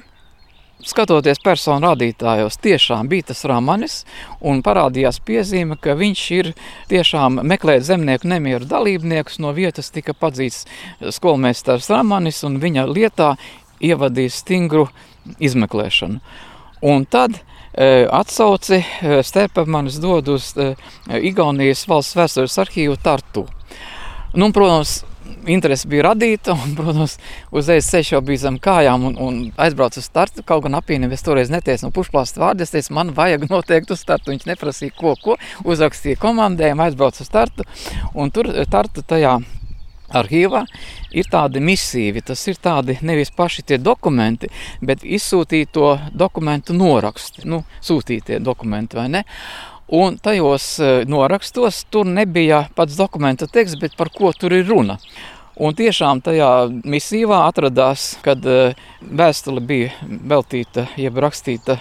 skatoties 0.88 1.40
personu 1.44 1.88
rādītājos, 1.88 2.58
tiešām 2.62 3.08
bija 3.10 3.30
tas 3.30 3.44
Ramanis, 3.48 4.02
un 4.44 4.62
parādījās 4.64 5.20
piezīme, 5.24 5.78
ka 5.80 5.96
viņš 5.98 6.24
ir 6.36 6.52
tiešām 6.90 7.40
meklējis 7.42 7.88
zemnieku 7.90 8.30
nemieru 8.30 8.68
dalībniekus. 8.68 9.40
No 9.42 9.54
vietas 9.56 9.90
tika 9.94 10.14
padzīts 10.14 10.64
skolmeistars 11.16 11.90
Ramanis, 11.92 12.42
un 12.46 12.60
viņa 12.62 12.86
lietā 12.90 13.34
ievadīja 13.84 14.32
stingru 14.32 14.88
izmeklēšanu. 15.40 16.20
Un 16.84 17.06
tad 17.08 17.38
e, 17.38 18.04
atsauci 18.12 18.80
e, 18.80 19.18
Stepamanis 19.24 19.96
dod 20.02 20.28
uz 20.34 20.52
e, 20.60 20.74
Igaunijas 21.30 21.86
valsts 21.88 22.16
vēstures 22.18 22.60
arhīvu 22.60 22.98
Tartu. 23.00 23.46
Nu, 24.34 24.50
protams, 24.52 24.98
interese 25.50 25.88
bija 25.90 26.08
radīta, 26.08 26.54
un, 26.56 26.74
protams, 26.78 27.16
uzreiz 27.54 27.88
ceļš 27.90 28.12
jau 28.14 28.22
bija 28.24 28.44
zem 28.46 28.60
kājām, 28.62 29.08
un, 29.10 29.18
un 29.20 29.40
aizbraucu 29.60 30.00
uz 30.02 30.08
startu. 30.08 30.44
Kaut 30.46 30.64
gan 30.66 30.78
apīniem 30.80 31.12
es 31.14 31.24
toreiz 31.26 31.52
neteicu 31.52 31.88
no 31.88 31.92
pušplāsta 31.94 32.42
vārdu, 32.42 32.64
es 32.64 32.74
teicu, 32.74 32.94
man 32.96 33.12
vajag 33.16 33.48
noteikti 33.50 33.96
uz 33.96 34.04
startu. 34.04 34.32
Viņš 34.34 34.48
neprasīja, 34.50 34.94
ko, 34.98 35.16
ko, 35.20 35.36
uzrakstīja 35.64 36.20
komandējumu, 36.22 36.86
aizbraucu 36.86 37.24
uz 37.24 37.30
startu, 37.30 37.68
un 38.14 38.32
tur 38.34 38.50
tartu 38.70 39.04
tajā 39.04 39.38
arhīvā 40.14 40.64
ir 41.16 41.28
tādi 41.30 41.62
misīvi. 41.64 42.22
Tas 42.26 42.42
ir 42.50 42.58
tādi 42.62 42.98
nevis 43.06 43.32
paši 43.34 43.64
tie 43.70 43.78
dokumenti, 43.80 44.50
bet 44.84 45.04
izsūtīto 45.04 45.94
dokumentu 46.14 46.76
noraksti, 46.76 47.46
nu, 47.50 47.64
sūtītie 47.84 48.40
dokumenti 48.44 49.00
vai 49.00 49.08
ne. 49.18 49.24
Un 49.88 50.16
tajos 50.18 50.78
e, 50.80 51.04
norakstos 51.04 51.84
tur 51.92 52.06
nebija 52.08 52.64
pats 52.74 52.96
dokumenta 52.96 53.46
teksts, 53.46 53.76
bet 53.80 53.96
par 53.96 54.08
ko 54.08 54.32
tur 54.32 54.54
ir 54.56 54.64
runa. 54.68 54.96
Un 55.60 55.76
tiešām 55.76 56.22
tajā 56.24 56.48
misijā 56.88 57.42
atradās, 57.44 58.14
kad 58.24 58.46
e, 58.48 58.72
vēstule 59.04 59.60
bija 59.60 59.92
veltīta, 60.08 60.86
jeb 60.96 61.20
rakstīta 61.20 61.76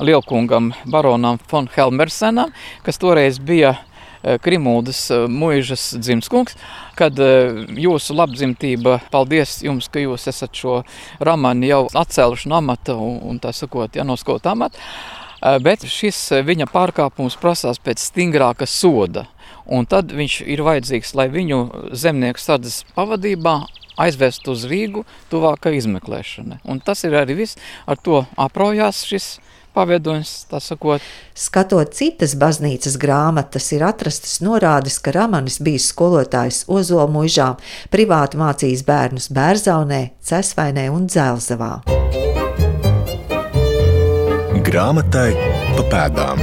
Lielkungam, 0.00 0.72
baronam 0.88 1.36
von 1.50 1.68
Helmersenam, 1.76 2.56
kas 2.82 2.96
toreiz 2.98 3.36
bija 3.38 3.74
e, 3.76 4.38
Krimūdas 4.40 5.04
mūžas 5.28 5.84
dzimskungs, 6.00 6.56
kad 6.96 7.20
jūsu 7.20 8.16
labdzimtība, 8.16 9.02
paldies 9.12 9.60
jums, 9.68 9.92
ka 9.92 10.00
jūs 10.00 10.26
esat 10.32 10.56
šo 10.56 10.80
ramani 11.20 11.68
jau 11.68 11.84
atcēluši 11.92 12.48
no 12.48 12.62
amata 12.64 12.96
un, 12.96 13.20
un 13.20 13.38
tā 13.38 13.52
sakot, 13.52 14.00
ja 14.00 14.08
noskot 14.08 14.48
amatu. 14.48 14.80
Eh, 15.38 15.58
bet 15.62 15.86
šis 15.86 16.18
eh, 16.34 16.42
viņa 16.42 16.66
pārkāpums 16.72 17.38
prasās 17.38 17.78
pēc 17.78 18.02
stingrāka 18.02 18.66
soda. 18.66 19.28
Un 19.70 19.86
tad 19.86 20.10
viņš 20.16 20.40
ir 20.48 20.64
vajadzīgs, 20.66 21.12
lai 21.14 21.28
viņu 21.30 21.58
zemnieku 21.92 22.42
sardzes 22.42 22.82
pavadībā 22.96 23.60
aizvest 23.98 24.48
uz 24.50 24.64
Rīgu 24.70 25.04
tuvāka 25.30 25.70
izmeklēšana. 25.76 26.62
Un 26.66 26.80
tas 26.82 27.04
ir 27.04 27.14
arī 27.18 27.36
viss, 27.42 27.58
ar 27.86 28.00
to 28.00 28.24
aprojās 28.38 29.04
šis 29.06 29.36
paviedojums, 29.76 30.32
tā 30.50 30.58
sakot. 30.64 31.04
Skatot 31.38 31.92
citas 31.94 32.34
baznīcas 32.38 32.96
grāmatas, 32.98 33.68
ir 33.76 33.84
atrastas 33.86 34.40
norādes, 34.42 34.98
ka 35.02 35.14
Ramanis 35.14 35.60
bija 35.62 35.82
skolotājs 35.84 36.64
Ozolmužā, 36.66 37.52
privāti 37.94 38.40
mācījis 38.40 38.86
bērnus 38.88 39.30
Bērzaunē, 39.34 40.02
Cesvainē 40.32 40.88
un 40.94 41.06
Dzelzavā 41.06 41.76
grāmatai 44.68 45.32
pa 45.76 45.82
pēdām. 45.88 46.40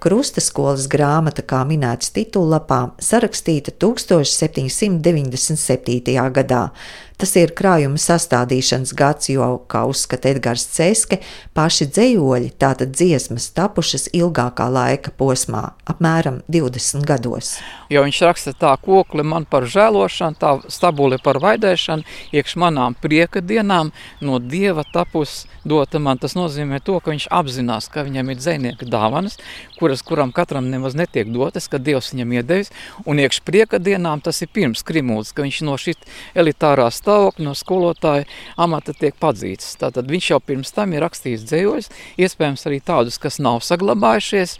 Krustaskolas 0.00 0.86
grāmata, 0.88 1.42
kā 1.42 1.64
minēts 1.68 2.10
titullapā, 2.14 2.90
sarakstīta 3.02 3.70
1797. 3.82 6.30
gadā. 6.38 6.70
Tas 7.16 7.30
ir 7.40 7.54
krājuma 7.56 7.96
sastādīšanas 7.96 8.90
gads, 8.92 9.30
jo, 9.32 9.46
kā 9.72 9.86
uzskata 9.88 10.28
Edgars 10.34 10.66
Ceske, 10.68 11.16
paši 11.56 11.86
dzējoļi, 11.88 12.50
tātad 12.60 12.90
dziesmas, 12.92 13.46
tapušas 13.56 14.10
ilgākā 14.12 14.66
laika 14.68 15.14
posmā, 15.16 15.62
apmēram 15.88 16.42
20 16.52 17.06
gados. 17.08 17.54
Jo 17.88 18.02
viņš 18.04 18.18
raksta 18.26 18.52
tā, 18.60 18.74
kokli 18.82 19.24
man 19.24 19.46
par 19.48 19.64
žēlošanu, 19.64 20.36
tā 20.36 20.50
stabuli 20.68 21.16
par 21.22 21.40
vaidēšanu, 21.40 22.04
iekš 22.36 22.56
manām 22.60 22.98
prieka 23.00 23.40
dienām 23.40 23.94
no 24.20 24.36
dieva 24.36 24.84
tapus 24.92 25.46
dota 25.64 25.96
man. 26.02 26.20
Tas 26.20 26.36
nozīmē 26.36 26.82
to, 26.84 26.98
ka 27.00 27.14
viņš 27.14 27.28
apzinās, 27.32 27.88
ka 27.92 28.04
viņam 28.04 28.34
ir 28.34 28.40
dzēnieka 28.42 28.90
dāvanas, 28.92 29.38
kuras 29.80 30.04
kuram 30.04 30.34
katram 30.36 30.68
nemaz 30.68 30.98
netiek 30.98 31.32
dotas, 31.32 31.70
ka 31.72 31.80
dievs 31.80 32.12
viņam 32.12 32.36
iedevis, 32.36 32.72
un 33.08 33.24
iekš 33.24 33.40
prieka 33.46 33.80
dienām 33.80 34.20
tas 34.20 34.42
ir 34.44 34.52
pirms 34.52 34.84
krimūds, 34.84 35.32
ka 35.32 35.46
viņš 35.46 35.64
no 35.64 35.80
šit 35.80 36.04
elitārā 36.36 36.90
stāvokļa, 37.06 37.46
no 37.46 37.54
skolotāja 37.54 38.26
amata 38.58 38.96
tiek 38.98 39.16
padzīts. 39.22 39.76
Tātad 39.80 40.10
viņš 40.10 40.34
jau 40.34 40.42
pirms 40.42 40.74
tam 40.74 40.92
ir 40.92 41.06
rakstījis 41.06 41.46
dzējoļus, 41.46 41.90
iespējams 42.26 42.68
arī 42.68 42.82
tādus, 42.84 43.22
kas 43.22 43.40
nav 43.42 43.62
saglabājušies, 43.64 44.58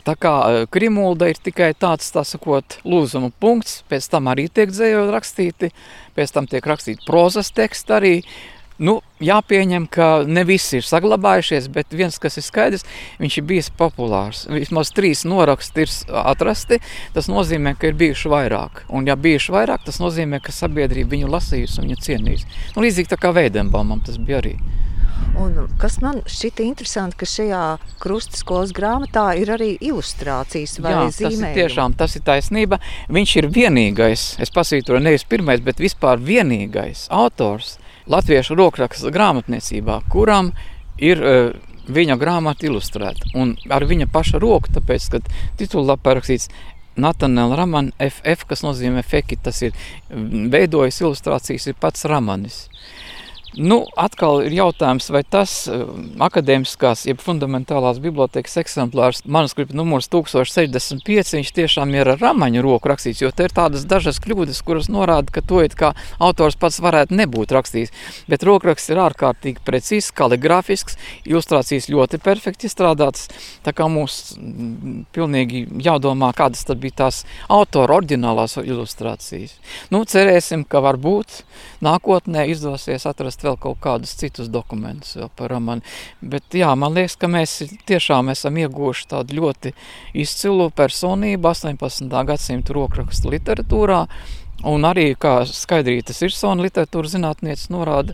Tā 0.00 0.14
kā 0.16 0.32
e, 0.48 0.60
krimulda 0.72 1.28
ir 1.28 1.38
tikai 1.44 1.74
tāds, 1.76 2.08
tā 2.14 2.22
sakot, 2.24 2.78
lūzuma 2.88 3.28
punkts, 3.42 3.82
pēc 3.90 4.06
tam 4.08 4.30
arī 4.32 4.46
tiek 4.48 4.72
dzējoli 4.72 5.12
rakstīti, 5.12 5.68
pēc 6.16 6.32
tam 6.32 6.48
tiek 6.48 6.64
rakstīti 6.66 7.04
prozas 7.04 7.52
teksti 7.52 7.94
arī, 7.98 8.14
Nu, 8.80 8.94
jāpieņem, 9.20 9.84
ka 9.92 10.06
ne 10.24 10.40
visi 10.48 10.78
ir 10.78 10.86
saglabājušies, 10.88 11.68
bet 11.74 11.92
viens, 11.92 12.16
kas 12.22 12.38
ir 12.40 12.46
skaidrs, 12.46 12.86
viņš 13.20 13.36
ir 13.36 13.44
bijis 13.50 13.68
populārs. 13.76 14.46
Vismaz 14.48 14.94
trīs 14.96 15.26
noraksti 15.28 15.84
ir 15.84 15.92
atrasti. 16.22 16.80
Tas 17.12 17.28
nozīmē, 17.28 17.74
ka 17.76 17.90
ir 17.90 17.98
bijuši 18.00 18.32
vairāk. 18.32 18.86
Un, 18.88 19.08
ja 19.10 19.18
bijuši 19.20 19.52
vairāk, 19.52 19.84
tas 19.84 20.00
nozīmē, 20.00 20.40
ka 20.40 20.54
sabiedrība 20.56 21.12
viņu 21.12 21.28
lasījusi 21.28 21.82
un 21.82 21.90
viņu 21.90 22.04
cienījusi. 22.06 22.54
Nu, 22.76 22.86
līdzīgi 22.86 23.12
tā 23.12 23.20
kā 23.20 23.34
Veidenbaumam 23.36 24.00
tas 24.06 24.16
bija 24.16 24.40
arī. 24.40 24.56
Un 25.38 25.54
kas 25.78 25.98
man 26.02 26.22
šķita 26.28 26.64
interesanti, 26.64 27.18
ka 27.20 27.28
šajā 27.28 27.64
krustskolas 28.02 28.72
grāmatā 28.76 29.26
ir 29.38 29.52
arī 29.54 29.70
ilustrācijas 29.76 30.78
vai 30.82 30.94
Jā, 30.94 31.04
zīmējumi. 31.14 31.36
Tas 31.36 31.52
ir 31.52 31.60
tiešām 31.60 31.96
tas 32.00 32.16
ir 32.16 32.24
taisnība. 32.26 32.80
Viņš 33.12 33.36
ir 33.42 33.50
vienīgais, 33.54 34.24
es 34.42 34.52
pasītoju 34.56 35.04
nevis 35.04 35.28
pirmais, 35.28 35.62
bet 35.64 35.80
vispār 35.82 36.20
vienīgais 36.20 37.06
autors, 37.14 37.76
latviešu 38.10 38.56
rokraksta 38.58 39.12
grāmatniecībā, 39.14 40.00
kuram 40.12 40.52
ir 41.00 41.20
uh, 41.20 41.52
viņa 41.90 42.16
grāmata 42.20 42.68
ilustrēta. 42.68 43.32
Un 43.34 43.56
ar 43.70 43.86
viņa 43.88 44.08
paša 44.12 44.40
roku, 44.42 44.72
tāpēc, 44.74 45.08
ka 45.12 45.22
titulā 45.60 45.98
parakstīts 46.00 46.50
Natanēla 47.00 47.56
Ramana 47.56 47.94
FF, 48.10 48.44
kas 48.50 48.64
nozīmē 48.66 49.02
feki, 49.06 49.38
tas 49.40 49.62
ir 49.64 49.76
veidojis 50.10 51.00
ilustrācijas, 51.00 51.70
ir 51.70 51.78
pats 51.80 52.04
Ramanis. 52.10 52.64
Nu, 53.58 53.80
atkal 53.98 54.44
ir 54.46 54.54
jautājums, 54.54 55.08
vai 55.10 55.24
tas 55.26 55.52
uh, 55.66 55.88
akadēmiskās, 56.22 57.02
jeb 57.08 57.18
fundamentālās 57.18 57.98
bibliotekas 58.02 58.60
eksemplārs, 58.62 59.24
manuskripta 59.26 59.74
numurs 59.74 60.06
1065, 60.12 61.32
viņš 61.34 61.50
tiešām 61.56 61.96
ir 61.98 62.12
ar 62.12 62.22
ramaņu 62.22 62.62
roku 62.62 62.92
rakstīts, 62.92 63.24
jo 63.24 63.32
te 63.34 63.48
ir 63.48 63.54
tādas 63.56 63.88
dažas 63.90 64.20
kļūdas, 64.22 64.60
kuras 64.66 64.86
norāda, 64.92 65.34
ka 65.34 65.42
to 65.42 65.64
it 65.66 65.74
kā 65.74 65.90
autors 66.22 66.54
pats 66.60 66.78
varētu 66.84 67.16
nebūt 67.18 67.54
rakstījis. 67.56 67.90
Bet 68.30 68.46
rokraksts 68.46 68.92
ir 68.94 69.02
ārkārtīgi 69.02 69.64
precīzs, 69.66 70.12
kaligrāfisks, 70.14 70.94
ilustrācijas 71.26 71.90
ļoti 71.90 72.22
perfekti 72.22 72.70
izstrādātas, 72.70 73.26
tā 73.66 73.74
kā 73.74 73.90
mums 73.90 74.36
mm, 74.38 75.10
pilnīgi 75.16 75.64
jādomā, 75.82 76.30
kādas 76.38 76.62
tad 76.70 76.78
bija 76.78 77.00
tās 77.02 77.24
autora 77.50 77.98
oriģinālās 77.98 78.60
ilustrācijas. 78.62 79.58
Nu, 79.90 80.04
cerēsim, 80.06 80.62
ka 80.70 80.84
varbūt 80.86 81.42
nākotnē 81.82 82.46
izdosies 82.54 83.10
atrast 83.10 83.39
atrast 83.40 83.44
vēl 83.44 83.56
kaut 83.60 83.80
kādus 83.80 84.16
citus 84.16 84.48
dokumentus 84.48 85.16
par 85.36 85.50
romānu. 85.50 85.82
Bet 86.20 86.52
jā, 86.52 86.74
man 86.76 86.94
liekas, 86.94 87.16
ka 87.16 87.28
mēs 87.28 87.62
tiešām 87.86 88.30
esam 88.30 88.56
ieguvuši 88.56 89.08
tādu 89.08 89.40
ļoti 89.40 89.72
izcilu 90.14 90.70
personību 90.70 91.48
18. 91.48 92.08
gadsimta 92.26 92.72
rokrakstu 92.72 93.30
literatūrā. 93.30 94.06
Un 94.60 94.84
arī, 94.84 95.14
kā 95.16 95.46
Skaidrītas 95.48 96.20
Irsona 96.20 96.60
literatūras 96.66 97.14
zinātniece 97.14 97.70
norāda, 97.72 98.12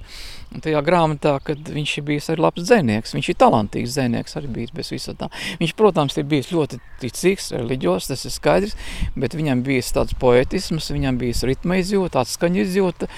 tajā 0.62 0.78
grāmatā, 0.86 1.32
kad 1.42 1.58
viņš 1.58 1.94
ir 1.98 2.04
bijis 2.06 2.30
arī 2.30 2.44
labs 2.44 2.62
dzēnieks. 2.68 3.16
Viņš 3.16 3.30
ir 3.32 3.38
talantīgs 3.40 3.96
dzēnieks, 3.96 4.36
arī 4.38 4.52
bijis 4.54 4.70
bez 4.76 4.92
visa 4.94 5.16
tā. 5.18 5.26
Viņš, 5.58 5.74
protams, 5.74 6.14
ir 6.14 6.28
bijis 6.30 6.52
ļoti 6.54 6.78
ticīgs, 7.02 7.50
reliģios, 7.56 8.06
tas 8.12 8.22
ir 8.28 8.34
skaidrs, 8.36 8.78
bet 9.18 9.34
viņam 9.34 9.64
bija 9.66 9.82
tāds 9.98 10.14
poetisms, 10.22 10.92
viņam 10.94 11.18
bija 11.18 11.50
ritma 11.50 11.80
izjūta, 11.82 12.22
atskaņa 12.22 12.62
izjūta. 12.62 13.10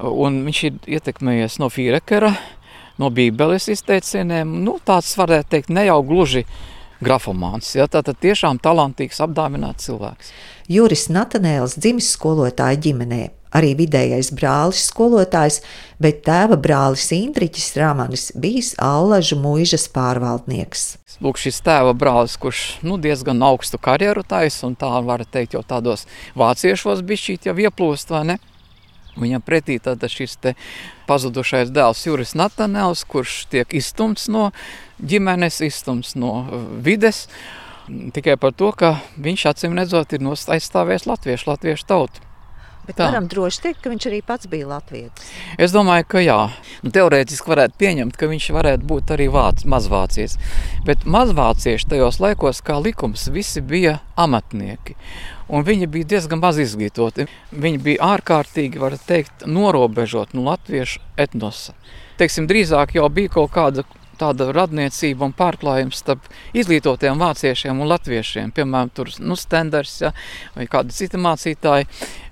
Un 0.00 0.42
viņš 0.46 0.60
ir 0.68 0.78
ietekmējies 0.96 1.58
no 1.60 1.68
Fīrekera, 1.72 2.32
no 3.00 3.10
Bībeles 3.12 3.68
izteicieniem. 3.72 4.54
Nu, 4.64 4.78
tāds 4.84 5.12
varētu 5.18 5.50
teikt, 5.52 5.72
ne 5.72 5.84
jau 5.88 6.00
gluži 6.06 6.46
grafomāns. 7.02 7.74
Ja, 7.76 7.88
Tātad 7.90 8.20
tiešām 8.22 8.62
talantīgs, 8.62 9.20
apdāvināts 9.24 9.88
cilvēks. 9.88 10.32
Juris 10.72 11.08
Natanēls 11.12 11.76
dzimis 11.80 12.12
skolotāja 12.16 12.80
ģimenē. 12.88 13.28
Arī 13.52 13.74
vidējais 13.76 14.30
brālis 14.32 14.86
skolotājs, 14.88 15.58
bet 16.00 16.22
tēva 16.24 16.56
brālis 16.56 17.10
Indriķis 17.12 17.74
Ramanis 17.76 18.30
bijis 18.32 18.72
Allažu 18.80 19.36
mūžas 19.36 19.90
pārvaldnieks. 19.92 20.86
Lūk, 21.22 21.36
šis 21.38 21.60
tēva 21.62 21.92
brālis, 21.94 22.38
kurš 22.40 22.62
nu, 22.86 22.96
diezgan 22.98 23.44
augstu 23.44 23.76
karjeru 23.78 24.24
taisa, 24.24 24.64
un 24.70 24.78
tā 24.78 24.88
var 25.04 25.26
teikt, 25.28 25.52
jau 25.54 25.60
tādos 25.68 26.06
vāciešos 26.38 27.04
bišķīt 27.04 27.50
jau 27.50 27.54
ieplūst, 27.60 28.14
vai 28.14 28.24
ne? 28.32 28.38
Viņam 29.20 29.44
pretī 29.44 29.76
tad 29.82 30.00
šis 30.08 30.38
pazudušais 31.08 31.72
dēls 31.74 32.06
Juris 32.06 32.32
Natanēls, 32.38 33.04
kurš 33.04 33.42
tiek 33.52 33.74
izstumts 33.76 34.28
no 34.32 34.50
ģimenes, 35.04 35.60
izstumts 35.66 36.14
no 36.16 36.32
uh, 36.40 36.66
vides, 36.80 37.26
tikai 38.16 38.38
par 38.40 38.56
to, 38.56 38.72
ka 38.72 38.96
viņš 39.20 39.48
acīm 39.52 39.76
redzot 39.76 40.16
ir 40.16 40.24
aizstāvējis 40.24 41.08
latviešu, 41.10 41.50
latviešu 41.52 41.88
tautu. 41.88 42.28
Bet 42.82 42.96
tā. 42.98 43.06
varam 43.06 43.28
droši 43.30 43.60
teikt, 43.62 43.78
ka 43.84 43.90
viņš 43.92 44.04
arī 44.08 44.18
pats 44.26 44.48
bija 44.50 44.66
Latvijas. 44.66 45.26
Es 45.54 45.70
domāju, 45.70 46.06
ka 46.10 46.22
jā. 46.22 46.38
Nu, 46.82 46.90
teorētiski 46.90 47.52
varētu 47.52 47.78
pieņemt, 47.78 48.16
ka 48.18 48.26
viņš 48.26 48.48
varētu 48.56 48.88
būt 48.90 49.12
arī 49.14 49.28
vāc, 49.30 49.62
mazvācietis. 49.70 50.34
Bet 50.86 51.06
mazvācieši 51.06 51.92
tajos 51.92 52.18
laikos, 52.22 52.58
kā 52.66 52.80
likums, 52.82 53.28
visi 53.30 53.62
bija 53.62 54.00
amatnieki. 54.18 54.96
Un 55.52 55.66
viņi 55.68 55.88
bija 55.92 56.08
diezgan 56.14 56.40
maz 56.40 56.56
izglītoti. 56.62 57.26
Viņi 57.52 57.80
bija 57.84 58.12
ārkārtīgi, 58.14 58.80
var 58.80 58.96
teikt, 58.96 59.44
norobežot 59.44 60.32
no 60.32 60.46
latviešu 60.46 61.02
etnosa. 61.20 61.74
Teiksim, 62.20 62.46
drīzāk 62.48 62.96
jau 62.96 63.08
bija 63.12 63.34
kaut 63.36 63.52
kāda 63.52 63.84
tāda 64.22 64.50
radniecība 64.54 65.26
un 65.26 65.34
pārklājums 65.36 66.02
starp 66.02 66.28
izglītotiem 66.56 67.20
vāciešiem 67.20 67.80
un 67.82 67.90
latviešiem. 67.90 68.52
Piemēram, 68.54 68.92
tur 68.94 69.10
nu, 69.20 69.36
Stenders 69.38 69.98
ja, 70.04 70.12
vai 70.56 70.68
kādi 70.70 70.94
citi 70.96 71.20
mācītāji, 71.20 71.88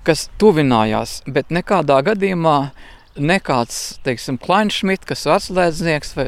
kas 0.07 0.27
tuvinājās, 0.41 1.21
bet 1.27 1.51
nekādā 1.53 1.99
gadījumā 2.11 2.57
nekāds, 3.19 3.97
teiksim, 4.05 4.37
Kleinšmits, 4.41 5.05
kas 5.07 5.25
ir 5.25 5.33
atslēdznieks, 5.35 6.13
vai 6.15 6.27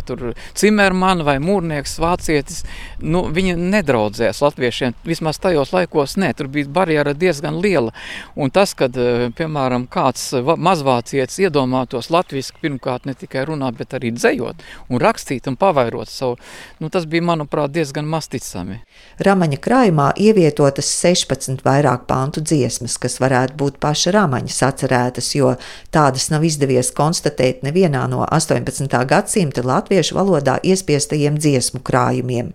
Cimermans 0.58 1.24
vai 1.24 1.38
mūrnieks, 1.44 1.96
vācietis, 2.02 2.64
nu, 3.00 3.24
viņi 3.34 3.56
nedraudzējās 3.60 4.42
latviešiem. 4.44 4.98
Vismaz 5.08 5.40
tajos 5.42 5.72
laikos 5.74 6.18
ne, 6.20 6.34
tur 6.36 6.50
bija 6.52 6.68
barjera 6.68 7.14
diezgan 7.16 7.62
liela. 7.64 7.94
Un 8.36 8.52
tas, 8.52 8.74
kad, 8.78 8.98
eh, 8.98 9.30
piemēram, 9.38 9.88
kāds 9.88 10.32
mazvācietis 10.44 11.40
iedomātos 11.46 12.12
latviešu 12.12 12.60
pirmkārt 12.62 13.06
ne 13.06 13.14
tikai 13.14 13.46
runāt, 13.48 13.78
bet 13.78 13.96
arī 13.96 14.12
dzējot 14.12 14.64
un 14.90 15.00
rakstīt 15.00 15.48
un 15.48 15.56
pavairot 15.56 16.10
savu, 16.10 16.38
nu, 16.80 16.90
tas 16.90 17.06
bija, 17.06 17.24
manuprāt, 17.24 17.72
diezgan 17.72 18.06
masticami. 18.06 18.82
Ramaņa 19.24 19.60
krājumā 19.64 20.12
ievietotas 20.20 20.90
16 21.00 21.64
vairāk 21.64 22.06
pantu 22.08 22.42
dziesmas, 22.42 22.98
kas 22.98 23.20
varētu 23.24 23.56
būt 23.58 23.80
paša 23.80 24.12
Ramaņa 24.12 24.52
sacerētas, 24.52 25.34
jo 25.36 25.56
tādas 25.92 26.30
nav 26.34 26.44
izdevies 26.44 26.73
izdevies 26.74 26.92
konstatēt 26.96 27.62
nevienā 27.64 28.08
no 28.10 28.24
18. 28.26 29.06
gadsimta 29.06 29.62
latviešu 29.64 30.16
valodā 30.18 30.58
iespiestajiem 30.64 31.38
dziesmu 31.38 31.82
krājumiem. 31.84 32.54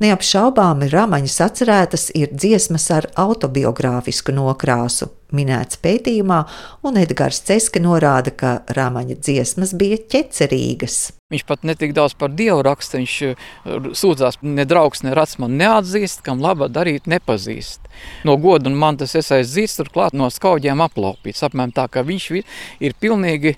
Neapšaubāmi 0.00 0.90
Ramaņas 0.92 1.40
atcerētas 1.40 2.10
ir 2.14 2.30
dziesmas 2.32 2.90
ar 2.90 3.10
autobiogrāfisku 3.16 4.32
nokrāsu. 4.32 5.10
Minēts 5.32 5.80
pētījumā, 5.82 6.44
un 6.86 6.96
Edgars 6.96 7.42
Ceska 7.42 7.82
norāda, 7.82 8.30
ka 8.30 8.60
rāmaņa 8.70 9.18
dziesmas 9.18 9.74
bija 9.74 9.98
ķecerīgas. 9.98 11.15
Viņš 11.26 11.42
pat 11.42 11.64
netik 11.66 11.90
daudz 11.90 12.12
par 12.14 12.30
dievu 12.38 12.60
raksta, 12.62 13.00
viņš 13.00 13.14
eh, 13.26 13.40
sūdzās, 13.98 14.36
ne 14.46 14.62
draugs, 14.62 15.00
ne 15.02 15.10
rats 15.10 15.40
man 15.42 15.56
neatzīst, 15.58 16.20
kam 16.22 16.38
laba 16.38 16.68
darīt 16.70 17.08
nepazīst. 17.10 17.88
No 18.22 18.36
goda 18.38 18.70
un 18.70 18.76
man 18.78 18.94
tas 19.00 19.16
esais 19.18 19.50
dzīts, 19.50 19.74
turklāt 19.80 20.14
no 20.14 20.28
skauģiem 20.30 20.84
aplaupīts, 20.86 21.42
apmēram 21.42 21.72
tā, 21.74 21.88
ka 21.90 22.04
viņš 22.06 22.28
ir 22.38 22.94
pilnīgi 23.02 23.56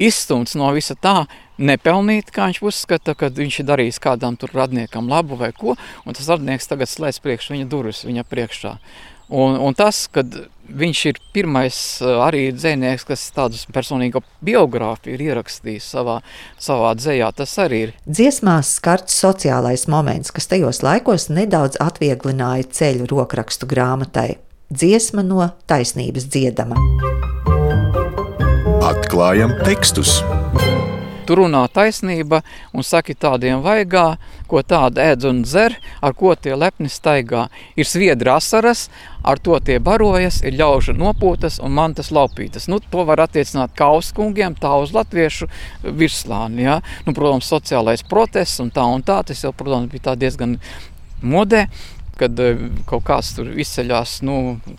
izstumts 0.00 0.56
no 0.56 0.70
visa 0.72 0.96
tā, 0.96 1.26
nepelnīt, 1.60 2.32
kā 2.32 2.48
viņš 2.48 2.62
uzskata, 2.72 3.12
ka 3.12 3.28
viņš 3.36 3.60
ir 3.60 3.68
darījis 3.68 4.00
kādam 4.08 4.40
tur 4.40 4.56
radniekam 4.56 5.12
labu 5.12 5.36
vai 5.36 5.52
ko, 5.52 5.76
un 6.08 6.16
tas 6.16 6.32
radnieks 6.32 6.72
tagad 6.72 6.88
slēdz 6.88 7.20
priekš 7.20 7.52
viņa 7.52 7.68
durvis 7.68 8.00
viņa 8.08 8.24
priekšā. 8.32 8.78
Un, 9.28 9.58
un 9.60 9.76
tas, 9.76 10.06
kad 10.08 10.32
viņš 10.68 11.00
ir 11.10 11.18
pirmais 11.32 11.76
arī 12.02 12.48
dzinieks, 12.52 13.04
kas 13.08 13.26
tādu 13.36 13.60
personīgu 13.74 14.22
biogrāfiju 14.44 15.16
ir 15.16 15.24
ierakstījis 15.30 15.88
savā, 15.94 16.18
savā 16.60 16.94
dzējā, 16.96 17.30
tas 17.36 17.54
arī 17.60 17.82
ir. 17.86 17.94
Dziesmās 18.08 18.74
skarts 18.78 19.16
sociālais 19.20 19.86
moments, 19.88 20.32
kas 20.34 20.48
tajos 20.50 20.82
laikos 20.84 21.28
nedaudz 21.32 21.80
atvieglināja 21.82 22.68
ceļu 22.80 23.08
rokrakstu 23.12 23.68
grāmatai. 23.68 24.38
Dziesma 24.68 25.24
no 25.24 25.48
taisnības 25.68 26.28
dziedama. 26.28 26.76
Atklājam 28.88 29.56
tekstus! 29.64 30.18
Tur 31.28 31.42
runā 31.42 31.66
taisnība 31.68 32.40
un 32.72 32.86
saka 32.86 33.12
tādiem 33.12 33.60
vaigā, 33.60 34.16
ko 34.48 34.62
tāda 34.64 35.10
ēd 35.10 35.26
un 35.28 35.42
dzer, 35.44 35.74
ar 36.00 36.14
ko 36.16 36.32
tie 36.32 36.54
lepni 36.56 36.88
staigā. 36.88 37.50
Ir 37.76 37.84
sviedri 37.84 38.32
asaras, 38.32 38.86
ar 39.20 39.36
to 39.44 39.58
tie 39.60 39.76
barojas, 39.76 40.40
ir 40.40 40.56
ļaužu 40.56 40.96
nopūtas 40.96 41.60
un 41.60 41.76
mantas 41.76 42.08
laupītas. 42.16 42.70
Nu, 42.72 42.80
to 42.80 43.04
var 43.04 43.20
attiecināt 43.26 43.76
kā 43.76 43.90
uz 43.98 44.08
kungiem, 44.16 44.56
tā 44.56 44.72
uz 44.80 44.94
latviešu 44.96 45.50
virslāni. 45.84 46.64
Ja? 46.64 46.80
Nu, 47.04 47.12
protams, 47.12 47.50
sociālais 47.52 48.06
protests 48.08 48.64
un 48.64 48.72
tā 48.72 48.88
un 48.88 49.04
tā, 49.04 49.20
tas 49.28 49.44
jau, 49.44 49.52
protams, 49.52 49.92
bija 49.92 50.16
diezgan 50.16 50.56
modē 51.20 51.66
kad 52.18 52.40
eh, 52.42 52.60
kaut 52.88 53.04
kāds 53.08 53.32
tur 53.36 53.50
izceļas, 53.54 54.18
nu, 54.26 54.36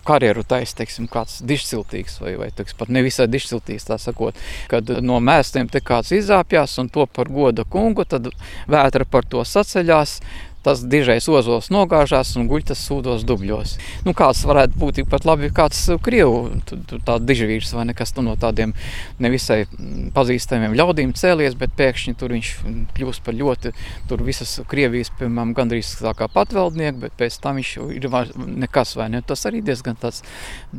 karjeru 0.08 0.44
taisa, 0.46 0.76
teiksim, 0.80 1.08
kāds 1.10 1.40
dišciltīgs 1.46 2.20
vai, 2.22 2.34
vai 2.40 2.50
teiks, 2.54 2.76
pat 2.78 2.92
nevisai 2.92 3.28
dišciltīgs, 3.30 3.88
tā 3.88 3.98
sakot, 4.00 4.38
kad 4.70 4.90
no 5.04 5.20
mēstiem 5.24 5.70
te 5.72 5.82
kāds 5.84 6.12
izāpjās 6.16 6.78
un 6.82 6.90
to 6.92 7.06
par 7.10 7.30
goda 7.32 7.64
kungu, 7.68 8.06
tad 8.08 8.30
vētra 8.70 9.08
par 9.08 9.28
to 9.30 9.44
saceļās, 9.46 10.20
tas 10.64 10.82
dižais 10.84 11.28
ozols 11.30 11.70
nogāžās 11.72 12.34
un 12.36 12.48
guļ 12.50 12.66
tas 12.70 12.82
sūdos 12.84 13.24
dubļos. 13.28 13.76
Nu, 14.06 14.14
kāds 14.16 14.42
varētu 14.48 14.76
būt 14.80 15.02
pat 15.10 15.24
labi, 15.28 15.50
kāds 15.54 15.82
krievu 16.04 16.60
tāds 17.06 17.24
dižvīrs 17.26 17.72
vai 17.76 17.86
nekas 17.88 18.12
no 18.20 18.34
tādiem 18.40 18.74
nevisai 19.22 19.62
pazīstamiem 20.16 20.74
ļaudīm 20.76 21.14
cēlies, 21.16 21.56
bet 21.58 21.72
pēkšņi 21.78 22.16
tur 22.20 22.34
viņš 22.36 22.50
kļūst 22.96 23.24
par 23.24 23.36
ļoti, 23.38 23.72
tur 24.10 24.24
visas 24.26 24.58
Krievijas, 24.70 25.12
piemēram, 25.18 25.54
gandrīz 25.56 25.94
tā 26.02 26.12
kā 26.18 26.28
patvaldnieku, 26.30 27.06
bet 27.06 27.16
pēc 27.18 27.38
tam 27.42 27.60
viņš 27.60 27.72
ir 27.96 28.08
nekas 28.60 28.94
vai 28.98 29.08
ne. 29.14 29.22
Tas 29.24 29.46
arī 29.48 29.62
diezgan 29.64 29.96
tāds, 30.00 30.22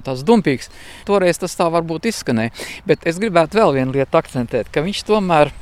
tāds 0.06 0.26
dumpīgs. 0.28 0.70
Toreiz 1.08 1.42
tas 1.42 1.58
tā 1.58 1.68
varbūt 1.74 2.12
izskanēja, 2.12 2.54
bet 2.88 3.08
es 3.10 3.20
gribētu 3.22 3.62
vēl 3.62 3.76
vienu 3.80 3.98
lietu 3.98 4.22
akcentēt, 4.22 4.72
ka 4.72 4.86
viņš 4.86 5.06
tomēr 5.10 5.54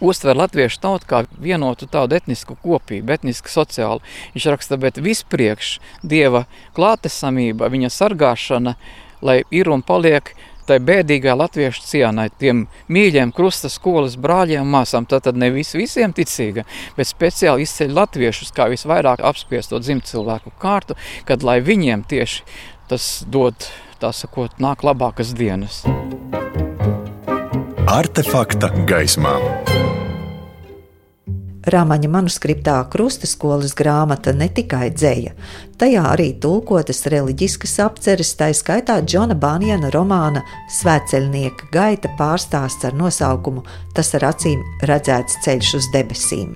uztver 0.00 0.38
latviešu 0.38 0.80
tautu 0.82 1.08
kā 1.08 1.22
vienotu 1.42 1.88
tādu 1.90 2.18
etnisku 2.18 2.56
kopību, 2.62 3.12
etnisku 3.18 3.50
sociālu. 3.52 4.04
Viņš 4.36 4.50
raksta, 4.54 4.78
bet 4.80 5.00
vispriekš 5.02 5.78
dieva 6.02 6.46
klātesamība, 6.76 7.70
viņa 7.72 7.90
sargāšana, 7.94 8.76
lai 9.22 9.42
ir 9.50 9.70
un 9.72 9.82
paliek 9.82 10.34
tai 10.68 10.78
bēdīgā 10.84 11.32
latviešu 11.38 11.84
cienai, 11.88 12.28
tiem 12.40 12.66
mīļiem 12.92 13.32
krusta 13.36 13.70
skolas 13.72 14.18
brāļiem 14.20 14.66
un 14.66 14.72
māsām. 14.74 15.08
Tad 15.08 15.32
ne 15.40 15.48
vis, 15.54 15.72
visiem 15.78 16.12
ticīga, 16.12 16.66
bet 16.98 17.08
speciāli 17.08 17.64
izceļ 17.64 17.94
latviešus 17.96 18.52
kā 18.56 18.68
visvairāk 18.72 19.24
apspiesto 19.24 19.80
dzimtu 19.80 20.12
cilvēku 20.12 20.52
kārtu, 20.60 20.98
kad 21.28 21.46
lai 21.46 21.60
viņiem 21.64 22.04
tieši 22.08 22.44
tas 22.88 23.08
dod, 23.28 23.56
tā 24.00 24.12
sakot, 24.16 24.60
nāk 24.60 24.84
labākas 24.84 25.32
dienas. 25.36 25.82
Artefakta 27.88 28.68
gaismā. 28.88 29.38
Rāmaņa 31.66 32.08
manuskriptā 32.12 32.76
Krustaskolas 32.92 33.74
grāmata 33.74 34.30
ne 34.32 34.46
tikai 34.54 34.92
dzēja, 34.94 35.32
tajā 35.80 36.04
arī 36.12 36.28
tulkotas 36.38 37.02
reliģiskas 37.10 37.74
apceres, 37.82 38.30
tā 38.38 38.52
skaitā 38.54 39.00
Džona 39.02 39.34
Banjana 39.34 39.90
romāna 39.90 40.44
Svētceļnieka 40.78 41.72
gaita 41.74 42.14
pārstāsts 42.20 42.86
ar 42.86 42.94
nosaukumu 42.94 43.66
Tas 43.94 44.14
ar 44.14 44.30
acīm 44.30 44.62
redzēts 44.86 45.40
ceļš 45.42 45.74
uz 45.80 45.90
debesīm. 45.94 46.54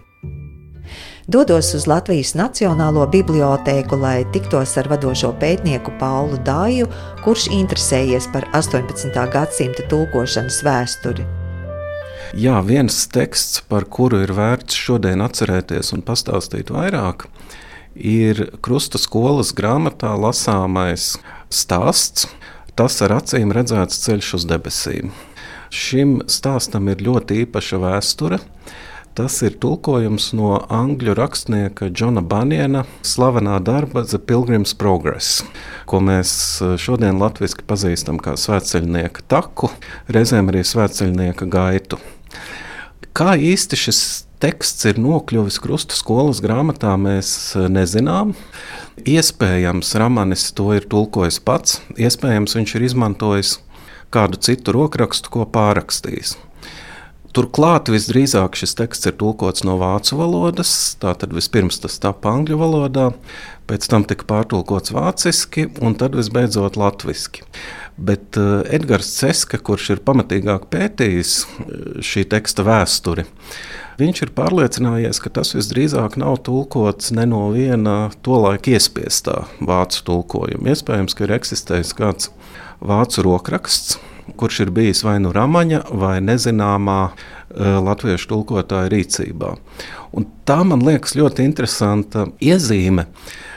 Dodos 1.27 1.73
uz 1.75 1.87
Latvijas 1.91 2.35
Nacionālo 2.39 3.05
bibliotēku, 3.11 3.99
lai 3.99 4.25
tiktos 4.35 4.75
ar 4.79 4.91
vadošo 4.91 5.31
pētnieku 5.43 5.95
Paulu 5.99 6.39
Dāju, 6.47 6.91
kurš 7.27 7.49
interesējies 7.55 8.31
par 8.35 8.47
18. 8.59 9.15
gadsimta 9.35 9.87
tulkošanas 9.91 10.63
vēsturi. 10.67 11.42
Jā, 12.33 12.63
viens 12.65 12.95
teksts, 13.13 13.59
par 13.69 13.85
kuru 13.93 14.23
ir 14.25 14.31
vērts 14.33 14.73
šodien 14.73 15.21
atcerēties 15.21 15.91
un 15.93 16.01
pastāstīt 16.01 16.71
vairāk, 16.73 17.27
ir 17.93 18.47
Krusta 18.65 18.97
skolas 18.97 19.51
grāmatā 19.53 20.15
lasāmais 20.17 21.19
stāsts. 21.53 22.25
Tas 22.73 22.97
ar 23.05 23.19
acīm 23.19 23.53
redzēts 23.53 24.01
ceļš 24.07 24.31
uz 24.39 24.47
debesīm. 24.49 25.11
Šim 25.69 26.23
stāstam 26.25 26.89
ir 26.89 27.05
ļoti 27.05 27.43
īpaša 27.43 27.83
vēsture. 27.83 28.39
Tas 29.13 29.37
ir 29.45 29.59
tulkojums 29.61 30.31
no 30.33 30.55
angļu 30.73 31.13
rakstnieka 31.19 31.91
Džona 31.93 32.23
Banjana 32.25 32.87
slavenā 33.05 33.59
darba 33.61 34.07
The 34.09 34.17
Pilgrim's 34.17 34.73
Progress, 34.73 35.43
ko 35.85 36.01
mēs 36.01 36.33
šodien 36.81 37.21
latviešu 37.21 37.69
pazīstam 37.69 38.17
kā 38.25 38.39
svētceļnieka 38.41 39.29
taku, 39.29 39.69
reizēm 40.09 40.49
arī 40.49 40.65
svētceļnieka 40.65 41.53
gaitu. 41.53 42.01
Kā 43.13 43.35
īsti 43.37 43.77
šis 43.77 44.03
teksts 44.43 44.87
ir 44.91 44.99
nokļuvis 45.03 45.61
krustu 45.63 45.97
skolas 45.97 46.43
grāmatā, 46.45 46.95
mēs 46.99 47.33
eh, 47.57 47.69
nezinām. 47.73 48.35
Iespējams, 49.09 49.95
Ramanis 50.01 50.49
to 50.57 50.73
ir 50.77 50.89
tulkojis 50.91 51.39
pats, 51.45 51.81
iespējams, 51.97 52.57
viņš 52.59 52.75
ir 52.79 52.87
izmantojis 52.89 53.59
kādu 54.13 54.41
citu 54.43 54.75
rokrakstu, 54.77 55.33
ko 55.33 55.47
pārrakstījis. 55.49 56.37
Turklāt 57.33 57.89
visdrīzāk 57.89 58.59
šis 58.61 58.75
teksts 58.77 59.09
ir 59.09 59.15
tulkots 59.17 59.65
no 59.65 59.79
vācu 59.81 60.19
valodas. 60.19 60.73
Tātad 61.01 61.33
vispirms 61.33 61.81
tas 61.81 61.95
tapu 62.03 62.29
angļu 62.29 62.59
valodā, 62.61 63.07
pēc 63.71 63.87
tam 63.89 64.05
tika 64.05 64.27
pārtulkots 64.29 64.93
vāciski 64.93 65.71
un 65.81 65.97
tad 65.97 66.19
visbeidzot 66.19 66.77
latviešu. 66.77 67.47
Bet 67.97 68.37
uh, 68.37 68.61
Edgars 68.69 69.09
Ceska, 69.17 69.57
kurš 69.65 69.95
ir 69.95 70.03
pamatīgāk 70.05 70.69
pētījis 70.73 71.33
uh, 71.41 71.73
šī 72.05 72.27
teksta 72.35 72.67
vēsturi, 72.69 73.25
viņš 74.01 74.23
ir 74.27 74.35
pārliecinājies, 74.37 75.21
ka 75.25 75.33
tas 75.41 75.55
visdrīzāk 75.57 76.19
nav 76.21 76.43
tulkots 76.45 77.15
ne 77.17 77.25
no 77.29 77.47
viena 77.55 78.11
tolaika 78.25 78.77
iespiestā 78.77 79.47
vācu 79.61 80.05
tulkojuma. 80.09 80.73
Iespējams, 80.73 81.17
ka 81.17 81.25
ir 81.25 81.37
eksistējis 81.41 81.97
kāds 81.97 82.33
vācu 82.83 83.27
rokraksts 83.27 84.01
kurš 84.37 84.61
ir 84.61 84.71
bijis 84.71 85.03
vai 85.05 85.19
nu 85.23 85.33
ramaņa 85.35 85.83
vai 85.99 86.17
nezināmā 86.25 86.99
uh, 87.09 87.15
latviešu 87.85 88.31
tulkotāja 88.31 88.91
rīcībā. 88.93 89.55
Un 90.13 90.29
tā 90.49 90.61
man 90.67 90.85
liekas 90.85 91.17
ļoti 91.19 91.47
interesanta 91.47 92.27
iezīme, 92.43 93.07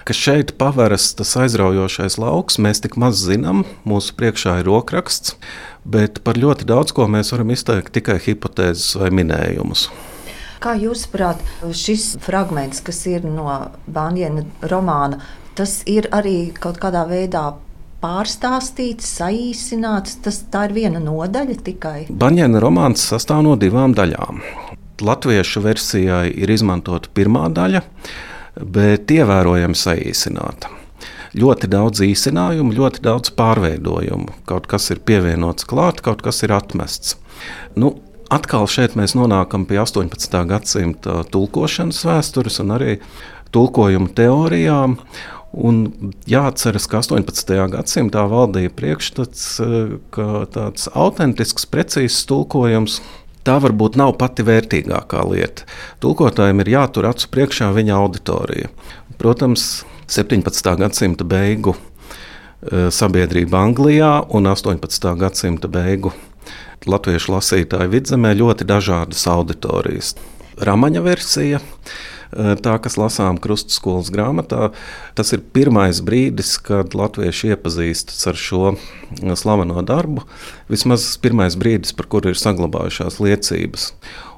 ka 0.07 0.15
šeit 0.15 0.55
paveras 0.59 1.11
tas 1.17 1.35
aizraujošais 1.41 2.17
lauks. 2.21 2.59
Mēs 2.61 2.83
tik 2.85 2.97
maz 3.01 3.21
zinām, 3.25 3.65
mūsu 3.87 4.15
priekšā 4.17 4.59
ir 4.61 4.69
rokraksts, 4.69 5.35
bet 5.83 6.21
par 6.25 6.39
ļoti 6.39 6.67
daudz 6.69 6.95
ko 6.95 7.09
mēs 7.11 7.33
varam 7.35 7.53
izteikt 7.55 7.93
tikai 7.95 8.19
hipotēzes 8.23 8.95
vai 9.01 9.11
minējumus. 9.13 9.89
Kā 10.63 10.73
jūs 10.79 11.03
saprotat, 11.05 11.43
šis 11.77 12.15
fragments, 12.25 12.79
kas 12.81 13.03
ir 13.11 13.25
no 13.27 13.49
Banjana 13.91 14.45
romāna, 14.65 15.19
tas 15.55 15.81
ir 15.85 16.07
arī 16.15 16.49
kaut 16.57 16.79
kādā 16.81 17.03
veidā 17.09 17.51
pārstāstīts, 18.03 19.07
saīsināts. 19.19 20.19
Tas, 20.25 20.43
tā 20.51 20.67
ir 20.69 20.75
viena 20.77 21.01
nodaļa 21.03 21.57
tikai. 21.65 21.97
Banjana 22.09 22.61
romāns 22.63 23.03
sastāv 23.09 23.43
no 23.47 23.55
divām 23.59 23.95
daļām. 23.97 24.41
Latviešu 25.05 25.63
versijai 25.65 26.29
ir 26.31 26.51
izmantota 26.53 27.11
pirmā 27.13 27.49
daļa, 27.51 27.83
bet 28.55 29.11
ievērojami 29.11 29.75
saīsināta. 29.75 30.71
Ļoti 31.35 31.67
daudz 31.67 31.99
īsinājumu, 32.05 32.71
ļoti 32.77 33.01
daudz 33.03 33.33
pārveidojumu. 33.35 34.37
Kaut 34.47 34.69
kas 34.71 34.87
ir 34.93 35.01
pievienots 35.03 35.67
klāt, 35.67 35.99
kaut 36.05 36.23
kas 36.23 36.39
ir 36.47 36.53
atmests. 36.55 37.17
Nu, 37.75 37.97
atkal 38.31 38.69
šeit 38.71 38.95
mēs 38.95 39.17
nonākam 39.19 39.65
pie 39.67 39.81
18. 39.83 40.37
gadsimta 40.47 41.23
tulkošanas 41.33 41.99
vēstures 42.07 42.61
un 42.63 42.71
arī 42.77 42.95
tulkojuma 43.55 44.11
teorijām. 44.15 44.95
Un 45.55 45.85
jāatceras, 46.27 46.83
ka 46.91 46.99
18. 46.99 47.55
gadsimtā 47.71 48.25
valdīja 48.27 48.73
priekšstats, 48.75 49.43
eh, 49.63 49.93
ka 50.11 50.45
tāds 50.51 50.89
autentisks, 50.91 51.63
precīzs 51.65 52.25
tulkojums 52.27 52.99
tā 53.45 53.55
varbūt 53.63 53.95
nav 53.95 54.17
pati 54.19 54.43
vērtīgākā 54.43 55.23
lieta. 55.29 55.63
Tulkotājiem 56.03 56.59
ir 56.65 56.73
jātur 56.75 57.07
acu 57.07 57.29
priekšā 57.31 57.71
viņa 57.71 57.95
auditorija. 57.95 58.71
Protams, 59.17 59.85
17. 60.11 60.75
gadsimta 60.75 61.23
beigu 61.23 61.75
eh, 61.75 62.91
sabiedrība 62.91 63.63
Anglijā 63.63 64.25
un 64.35 64.51
18. 64.51 65.15
gadsimta 65.21 65.71
beigu 65.71 66.11
latviešu 66.85 67.31
lasītāju 67.31 67.93
vidzemē 67.95 68.33
ļoti 68.35 68.67
dažādas 68.67 69.23
auditorijas. 69.31 70.15
Ramaņa 70.59 71.01
versija 71.03 71.61
tā, 72.35 72.75
kas 72.83 72.97
lasām 72.99 73.39
krustskolas 73.41 74.11
grāmatā. 74.13 74.69
Tas 75.17 75.33
ir 75.35 75.43
pirmais 75.55 76.01
brīdis, 76.05 76.55
kad 76.61 76.95
latvieši 76.97 77.55
iepazīstas 77.55 78.27
ar 78.31 78.39
šo 78.39 78.75
slaveno 79.39 79.81
darbu. 79.85 80.25
Vismaz 80.71 81.07
pirmais 81.23 81.57
brīdis, 81.59 81.95
par 81.95 82.09
kuru 82.11 82.33
ir 82.33 82.39
saglabājušās 82.41 83.21
liecības. 83.23 83.91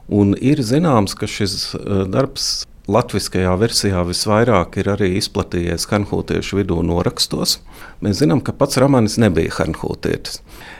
Un 0.07 0.37
ir 0.39 0.61
zināms, 0.63 1.17
ka 1.17 1.27
šis 1.27 1.75
darbs 2.13 2.67
Latviskajā 2.87 3.51
versijā 3.59 3.99
visvairāk 4.07 4.77
ir 4.79 4.87
arī 4.93 5.09
izplatījies 5.19 5.89
hanhūtiešu 5.91 6.61
vidū 6.61 6.77
norakstos. 6.87 7.57
Mēs 7.99 8.21
zinām, 8.21 8.39
ka 8.39 8.53
pats 8.55 8.79
Ramanis 8.79 9.17
nebija 9.19 9.51
hanhūtietis. 9.57 10.37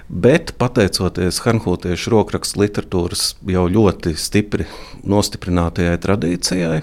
Bet 0.08 0.54
pateicoties 0.56 1.42
hanhūtiešu 1.44 2.14
rokrakstu 2.14 2.62
literatūras 2.62 3.34
jau 3.52 3.66
ļoti 3.68 4.14
stipri 4.16 4.70
nostiprinātajai 5.04 5.98
tradīcijai, 6.06 6.78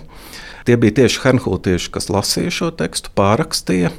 tie 0.68 0.76
bija 0.82 0.98
tieši 1.00 1.22
hanhūtieši, 1.22 1.88
kas 1.96 2.10
lasīja 2.12 2.52
šo 2.58 2.68
tekstu, 2.76 3.14
pārakstīja. 3.16 3.94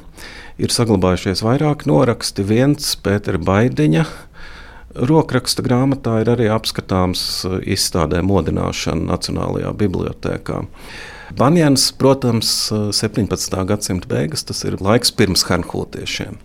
Ir 0.62 0.76
saglabājušies 0.76 1.42
vairāki 1.42 1.90
noraksti, 1.90 2.46
viens 2.46 2.94
Pētera 3.02 3.42
Baidiņa. 3.42 4.06
Rokraksta 5.10 5.66
grāmatā 5.66 6.20
ir 6.22 6.30
arī 6.36 6.46
apskatāms 6.54 7.42
izstādē 7.66 8.22
modināšana 8.22 9.10
Nacionālajā 9.10 9.74
bibliotekā. 9.82 10.62
Banjans, 11.34 11.92
protams, 11.92 12.70
17. 12.92 13.64
gadsimta 13.66 14.06
beigas, 14.08 14.44
tas 14.46 14.62
ir 14.64 14.76
laiks 14.78 15.10
pirms 15.10 15.42
hanhūtiešiem. 15.48 16.38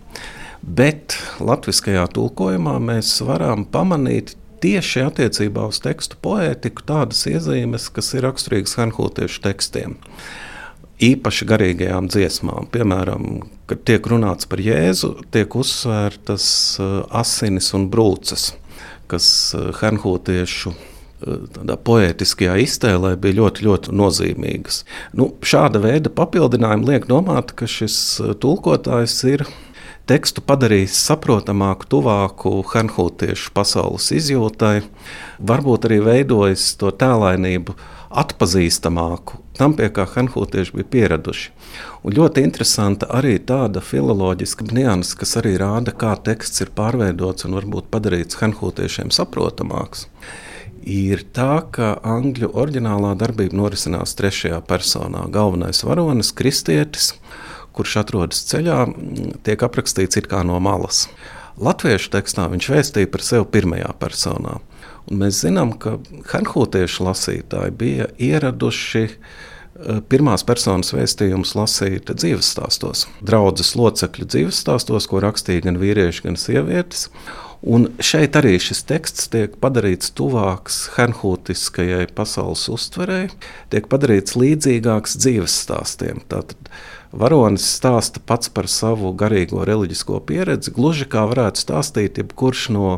Bet 0.62 1.14
latviskajā 1.42 2.08
tulkojumā 2.14 2.76
mēs 2.82 3.14
varam 3.26 3.62
pamanīt 3.66 4.34
tieši 4.62 5.04
attiecībā 5.06 5.68
uz 5.70 5.78
tekstu 5.82 6.18
poētiku 6.22 6.86
tādas 6.86 7.22
iezīmes, 7.30 7.88
kas 7.94 8.10
ir 8.16 8.26
raksturīgas 8.26 8.74
hanhūtiešu 8.78 9.42
tekstiem. 9.46 9.96
Īpaši 11.02 11.46
garīgajām 11.50 12.10
dziesmām, 12.10 12.68
piemēram, 12.74 13.42
kad 13.70 13.82
tiek 13.86 14.06
runāts 14.06 14.46
par 14.50 14.62
Jēzu, 14.62 15.16
tiek 15.34 15.54
uzsvērtas 15.58 16.46
uh, 16.78 16.94
asinis 17.22 17.72
un 17.74 17.88
brūces, 17.90 18.52
kas 19.10 19.26
hanhūtiešu 19.82 20.74
uh, 20.74 20.88
tādā 21.56 21.76
poētiskajā 21.86 22.56
iztēlē 22.64 23.14
bija 23.20 23.38
ļoti, 23.40 23.66
ļoti 23.66 23.96
nozīmīgas. 23.98 24.82
Nu, 25.18 25.32
šāda 25.42 25.82
veida 25.82 26.12
papildinājumi 26.12 26.88
liek 26.92 27.08
domāt, 27.10 27.54
ka 27.58 27.68
šis 27.70 27.96
tulkotājs 28.42 29.18
ir 29.30 29.46
tekstu 30.10 30.42
padarījis 30.44 30.98
saprotamāku, 31.06 31.86
tuvāku 31.94 32.58
hanhūtiešu 32.72 33.52
pasaules 33.54 34.10
izjūtai, 34.16 34.82
varbūt 35.38 35.88
arī 35.88 36.02
veidojis 36.08 36.72
to 36.80 36.90
tēlainību 36.90 37.76
atpazīstamāku 38.22 39.38
tam, 39.56 39.74
pie 39.76 39.88
kā 39.94 40.06
hanhūtieši 40.08 40.76
bija 40.78 40.88
pieraduši. 40.94 41.50
Un 42.06 42.16
ļoti 42.16 42.44
interesanta 42.46 43.08
arī 43.14 43.36
tāda 43.46 43.82
filoloģiska 43.84 44.68
nianses, 44.72 45.16
kas 45.20 45.36
arī 45.40 45.54
rāda, 45.60 45.94
kā 45.94 46.14
teksts 46.26 46.64
ir 46.64 46.72
pārveidots 46.76 47.46
un 47.46 47.58
varbūt 47.60 47.90
padarīts 47.92 48.40
hanhūtiešiem 48.40 49.12
saprotamāks. 49.14 50.08
Ir 50.82 51.22
tā, 51.30 51.62
ka 51.70 51.94
angļu 52.02 52.50
oriģinālā 52.58 53.12
darbība 53.20 53.54
norisinās 53.54 54.16
trešajā 54.18 54.58
personā. 54.66 55.28
Galvenais 55.30 55.84
varonis, 55.86 56.32
kristietis, 56.34 57.12
kurš 57.76 58.00
atrodas 58.02 58.42
ceļā, 58.50 58.80
tiek 59.46 59.62
aprakstīts 59.62 60.18
it 60.18 60.26
kā 60.30 60.42
no 60.46 60.58
malas. 60.62 61.06
Latviešu 61.62 62.10
tekstā 62.14 62.48
viņš 62.50 62.68
vēstīja 62.72 63.10
par 63.12 63.22
sevi 63.22 63.46
pirmajā 63.54 63.92
personā. 64.00 64.58
Un 65.10 65.22
mēs 65.22 65.42
zinām, 65.44 65.74
ka 65.78 65.98
hanhūtiešu 66.32 67.06
lasītāji 67.06 67.74
bija 67.78 68.08
ieraduši 68.22 69.04
eh, 69.06 70.00
pirmās 70.08 70.42
personas 70.46 70.92
vēstījumus 70.94 71.54
lasīt 71.58 72.10
dzīves 72.10 72.52
stāstos, 72.54 73.06
draudzes 73.22 73.74
locekļu 73.78 74.28
dzīves 74.34 74.62
stāstos, 74.64 75.08
ko 75.10 75.22
rakstīja 75.22 75.66
gan 75.68 75.80
vīrieši, 75.82 76.26
gan 76.28 76.38
sievietes. 76.40 77.08
Un 77.62 77.92
šeit 78.02 78.34
arī 78.34 78.56
šis 78.58 78.80
teksts 78.88 79.28
tiek 79.30 79.52
padarīts 79.62 80.10
tuvāks 80.18 80.80
hanhūtiskajai 80.96 82.08
pasaules 82.10 82.64
uztverei, 82.72 83.28
tiek 83.70 83.86
padarīts 83.86 84.34
līdzīgāks 84.34 85.14
dzīves 85.22 85.60
stāstiem. 85.62 86.24
Tātad 86.26 86.72
Varonis 87.14 87.68
stāsta 87.76 88.18
pats 88.26 88.50
par 88.50 88.66
savu 88.72 89.12
garīgo 89.14 89.62
reliģisko 89.68 90.18
pieredzi, 90.26 90.74
gluži 90.74 91.06
kā 91.12 91.22
varētu 91.30 91.62
stāstīt 91.62 92.18
jebkurš 92.18 92.66
no 92.74 92.90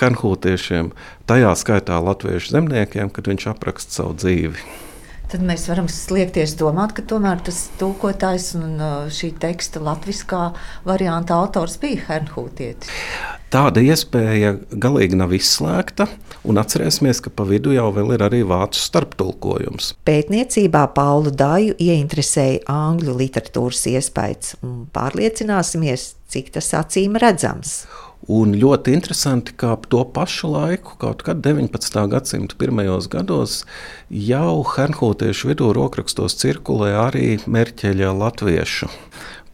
hanhūtiešiem, 0.00 0.92
tajā 1.28 1.52
skaitā 1.60 2.00
latviešu 2.00 2.56
zemniekiem, 2.56 3.12
kad 3.12 3.28
viņš 3.28 3.48
apraksta 3.52 4.00
savu 4.00 4.16
dzīvi. 4.22 4.66
Tad 5.28 5.42
mēs 5.42 5.66
varam 5.68 5.90
sliekties 5.90 6.54
domāt, 6.56 6.94
ka 6.96 7.02
tomēr 7.04 7.42
tas 7.44 7.66
tulkotājs 7.80 8.52
un 8.56 8.76
uh, 8.78 8.92
šī 9.12 9.34
teksta 9.42 9.82
latviskā 9.82 10.52
varianta 10.86 11.34
autors 11.36 11.76
bija 11.82 12.06
Hernhūtietis. 12.06 13.35
Tāda 13.46 13.78
iespēja 13.78 14.56
galīgi 14.74 15.16
nav 15.18 15.30
izslēgta, 15.36 16.08
un 16.50 16.58
atcerēsimies, 16.58 17.20
ka 17.22 17.30
pa 17.30 17.44
vidu 17.46 17.70
jau 17.76 17.92
ir 17.94 18.24
arī 18.26 18.40
vācu 18.46 18.80
starptulkojums. 18.82 19.92
Pētniecībā 20.08 20.82
Paulu 20.96 21.30
Dāju 21.30 21.76
ieinteresēja 21.78 22.64
angļu 22.72 23.14
literatūras 23.20 23.84
iespējas, 23.92 24.56
un 24.66 24.88
pārliecināsimies, 24.90 26.08
cik 26.26 26.50
tas 26.58 26.72
acīm 26.74 27.14
redzams. 27.22 27.84
Un 28.26 28.56
ļoti 28.58 28.96
interesanti, 28.96 29.54
ka 29.54 29.76
to 29.86 30.02
pašu 30.10 30.50
laiku, 30.50 30.96
kaut 30.98 31.22
kad 31.22 31.44
19. 31.44 32.00
gadsimta 32.10 32.58
pirmajos 32.58 33.06
gados, 33.12 33.60
jau 34.10 34.64
Hernhūtiešu 34.72 35.52
vidū 35.52 35.70
rokrakstos 35.76 36.34
cirkulē 36.42 36.90
arī 37.04 37.36
Merķeļa 37.46 38.10
latviešu 38.24 38.90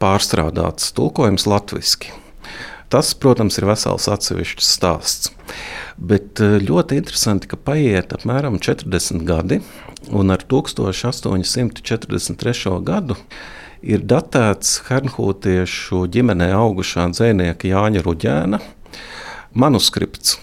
pārstrādāts 0.00 0.94
tulkojums 0.96 1.44
latviešu. 1.50 2.21
Tas, 2.92 3.14
protams, 3.16 3.56
ir 3.56 3.64
vesels 3.70 4.04
atsevišķs 4.12 4.66
stāsts. 4.76 5.32
Bet 5.96 6.36
eh, 6.44 6.60
ļoti 6.60 7.00
interesanti, 7.00 7.48
ka 7.48 7.56
paiet 7.56 8.12
apmēram 8.12 8.60
40 8.60 9.24
gadi, 9.28 9.62
un 10.12 10.30
ar 10.34 10.40
1843. 10.44 12.80
gadu 12.84 13.16
ir 13.82 14.00
datēts 14.04 14.82
Hernhūtiešu 14.90 16.06
ģimenē 16.12 16.52
augušā 16.58 17.08
dzēnieka 17.14 17.68
Jāņa 17.72 18.00
Ruģēna 18.04 18.58
manuskripts, 19.52 20.38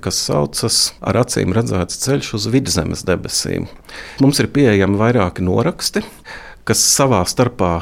kas 0.00 0.18
saucas 0.28 0.76
ar 1.04 1.18
acīm 1.20 1.52
redzēts 1.56 2.00
ceļš 2.04 2.32
uz 2.38 2.48
vidzemes 2.52 3.04
debesīm. 3.08 3.68
Mums 4.20 4.40
ir 4.40 4.48
pieejami 4.52 4.96
vairāki 5.00 5.44
noraksti, 5.44 6.00
kas 6.68 6.84
savā 6.84 7.22
starpā 7.28 7.80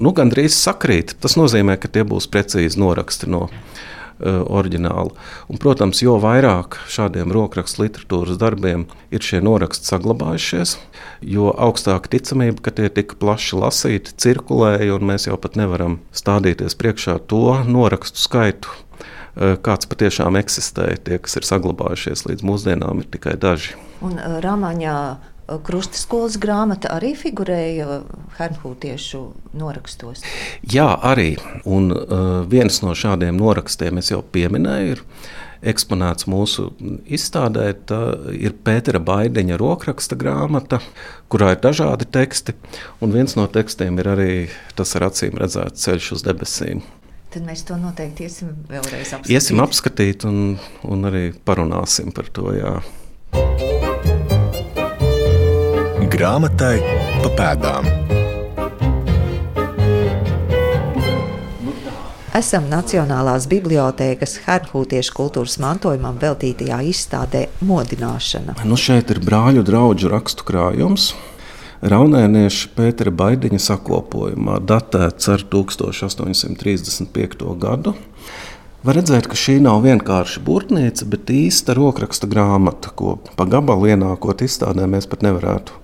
nu, 0.00 0.12
gandrīz 0.16 0.56
sakrīt. 0.56 1.14
Tas 1.20 1.36
nozīmē, 1.38 1.76
ka 1.80 1.90
tie 1.92 2.04
būs 2.08 2.28
precīzi 2.32 2.80
noraksti 2.80 3.28
no 3.30 3.46
uh, 3.46 4.40
oriģināla. 4.48 5.12
Un, 5.50 5.60
protams, 5.62 6.02
jo 6.04 6.16
vairāk 6.22 6.78
šādiem 6.90 7.32
rokrakstu 7.34 7.84
literatūras 7.84 8.40
darbiem 8.40 8.86
ir 9.14 9.24
šie 9.24 9.42
noraksti 9.44 9.92
saglabājušies, 9.92 10.76
jo 11.36 11.52
augstāka 11.52 12.12
ticamība, 12.16 12.64
ka 12.66 12.74
tie 12.80 12.90
tik 12.92 13.16
plaši 13.22 13.60
lasīti, 13.60 14.16
cirkulēja, 14.20 14.94
un 14.96 15.08
mēs 15.12 15.28
jau 15.28 15.38
pat 15.40 15.58
nevaram 15.60 16.00
stādīties 16.16 16.78
priekšā 16.80 17.20
to 17.30 17.60
norakstu 17.68 18.22
skaitu. 18.22 18.72
Uh, 19.30 19.54
kāds 19.62 19.86
patiešām 19.86 20.36
eksistē, 20.40 20.90
tie, 21.06 21.20
kas 21.22 21.38
ir 21.38 21.46
saglabājušies 21.46 22.26
līdz 22.26 22.44
mūsdienām, 22.44 23.04
ir 23.04 23.12
tikai 23.14 23.36
daži. 23.40 23.76
Un 24.00 24.16
uh, 24.16 24.40
Rāmaņā 25.50 25.64
Krustaskolas 25.66 26.38
grāmata 26.38 26.90
arī 26.94 27.14
figurēja 27.18 28.00
Hernhūtiešu 28.38 29.20
norakstos. 29.58 30.22
Jā, 30.62 30.94
arī. 31.02 31.34
Un 31.64 31.90
uh, 31.90 32.46
viens 32.46 32.80
no 32.84 32.94
šādiem 32.94 33.36
norakstiem, 33.38 33.98
es 33.98 34.12
jau 34.12 34.22
pieminēju, 34.22 34.94
ir 34.94 35.02
eksponēts 35.72 36.28
mūsu 36.30 36.70
izstādē. 37.04 37.66
Tā 37.86 38.00
ir 38.36 38.54
Pētera 38.64 39.02
Baideņa 39.02 39.58
rokraksta 39.60 40.16
grāmata, 40.16 40.80
kurā 41.28 41.56
ir 41.56 41.60
dažādi 41.64 42.06
teksti. 42.06 42.54
Un 43.02 43.12
viens 43.12 43.34
no 43.36 43.48
tekstiem 43.50 43.98
ir 43.98 44.12
arī 44.14 44.32
tas 44.78 44.94
ar 44.96 45.10
acīm 45.10 45.34
redzēts 45.40 45.86
ceļš 45.86 46.12
uz 46.16 46.26
debesīm. 46.26 46.84
Tad 47.30 47.44
mēs 47.46 47.62
to 47.66 47.76
noteikti 47.78 48.26
iesim 48.26 48.54
vēlreiz 48.70 49.12
apskatīt. 49.14 49.34
Iesim 49.34 49.62
apskatīt 49.62 50.26
un, 50.26 50.56
un 50.82 51.10
arī 51.10 51.28
parunāsim 51.46 52.10
par 52.14 52.30
to. 52.34 52.50
Jā. 52.56 52.80
Grāmatai 56.20 56.76
pa 57.22 57.28
pēdām. 57.32 57.86
Esam 62.36 62.66
Nacionālās 62.68 63.46
bibliotēkas 63.48 64.44
Hernhūtiešu 64.44 65.14
kultūras 65.16 65.56
mantojumam 65.64 66.20
veltītajā 66.20 66.82
izstādē 66.90 67.46
Modināšana. 67.64 68.58
Nu 68.68 68.76
šeit 68.76 69.08
ir 69.14 69.22
brāļu 69.24 69.64
draugu 69.64 70.12
rakstu 70.12 70.44
krājums. 70.44 71.16
Raunēnieša 71.80 72.68
Pētera 72.76 73.16
Baidiņa 73.16 73.64
sakopojumā, 73.70 74.60
datēts 74.60 75.24
ar 75.32 75.40
1835. 75.48 77.48
gadu. 77.64 77.96
Var 78.84 78.94
redzēt, 79.00 79.24
ka 79.24 79.32
šī 79.40 79.64
nav 79.64 79.80
vienkārši 79.88 80.44
burtnīca, 80.44 81.08
bet 81.16 81.32
īsta 81.32 81.72
rokraksta 81.80 82.28
grāmata, 82.28 82.92
ko 82.92 83.16
pa 83.40 83.48
gabalu 83.48 83.96
ienākot 83.96 84.44
izstādē 84.44 84.84
mēs 84.84 85.08
pat 85.08 85.24
nevarētu 85.24 85.80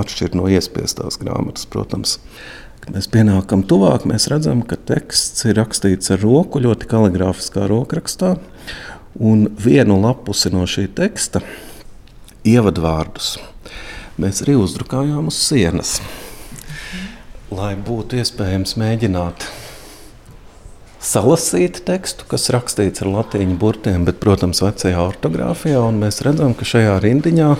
atšķirt 0.00 0.36
no 0.38 0.46
iespiestās 0.52 1.18
grāmatas, 1.20 1.66
protams. 1.70 2.18
Kad 2.84 2.94
mēs 2.94 3.08
pienākam 3.10 3.64
tuvāk, 3.66 4.04
mēs 4.06 4.28
redzam, 4.30 4.62
ka 4.62 4.78
teksts 4.78 5.46
ir 5.48 5.56
rakstīts 5.58 6.12
ar 6.14 6.22
roku, 6.22 6.62
ļoti 6.62 6.88
kaligrāfiskā 6.90 7.66
rokrakstā. 7.70 8.36
Un 9.16 9.46
vienu 9.58 9.96
lapusi 10.02 10.52
no 10.52 10.66
šī 10.68 10.86
teksta 10.94 11.40
ievadvārdus 12.46 13.36
mēs 14.20 14.42
arī 14.44 14.54
uzdrukājām 14.60 15.30
uz 15.32 15.38
sienas, 15.40 15.96
lai 17.52 17.74
būtu 17.80 18.20
iespējams 18.20 18.76
mēģināt 18.80 19.48
salasīt 21.06 21.82
tekstu, 21.86 22.26
kas 22.30 22.48
rakstīts 22.54 23.04
ar 23.04 23.12
latīņu 23.12 23.56
burtiem, 23.60 24.06
bet, 24.08 24.18
protams, 24.22 24.62
vecajā 24.64 25.00
ortogrāfijā. 25.04 25.82
Mēs 25.94 26.22
redzam, 26.26 26.54
ka 26.56 26.66
šajā 26.66 26.96
rindiņā 27.04 27.50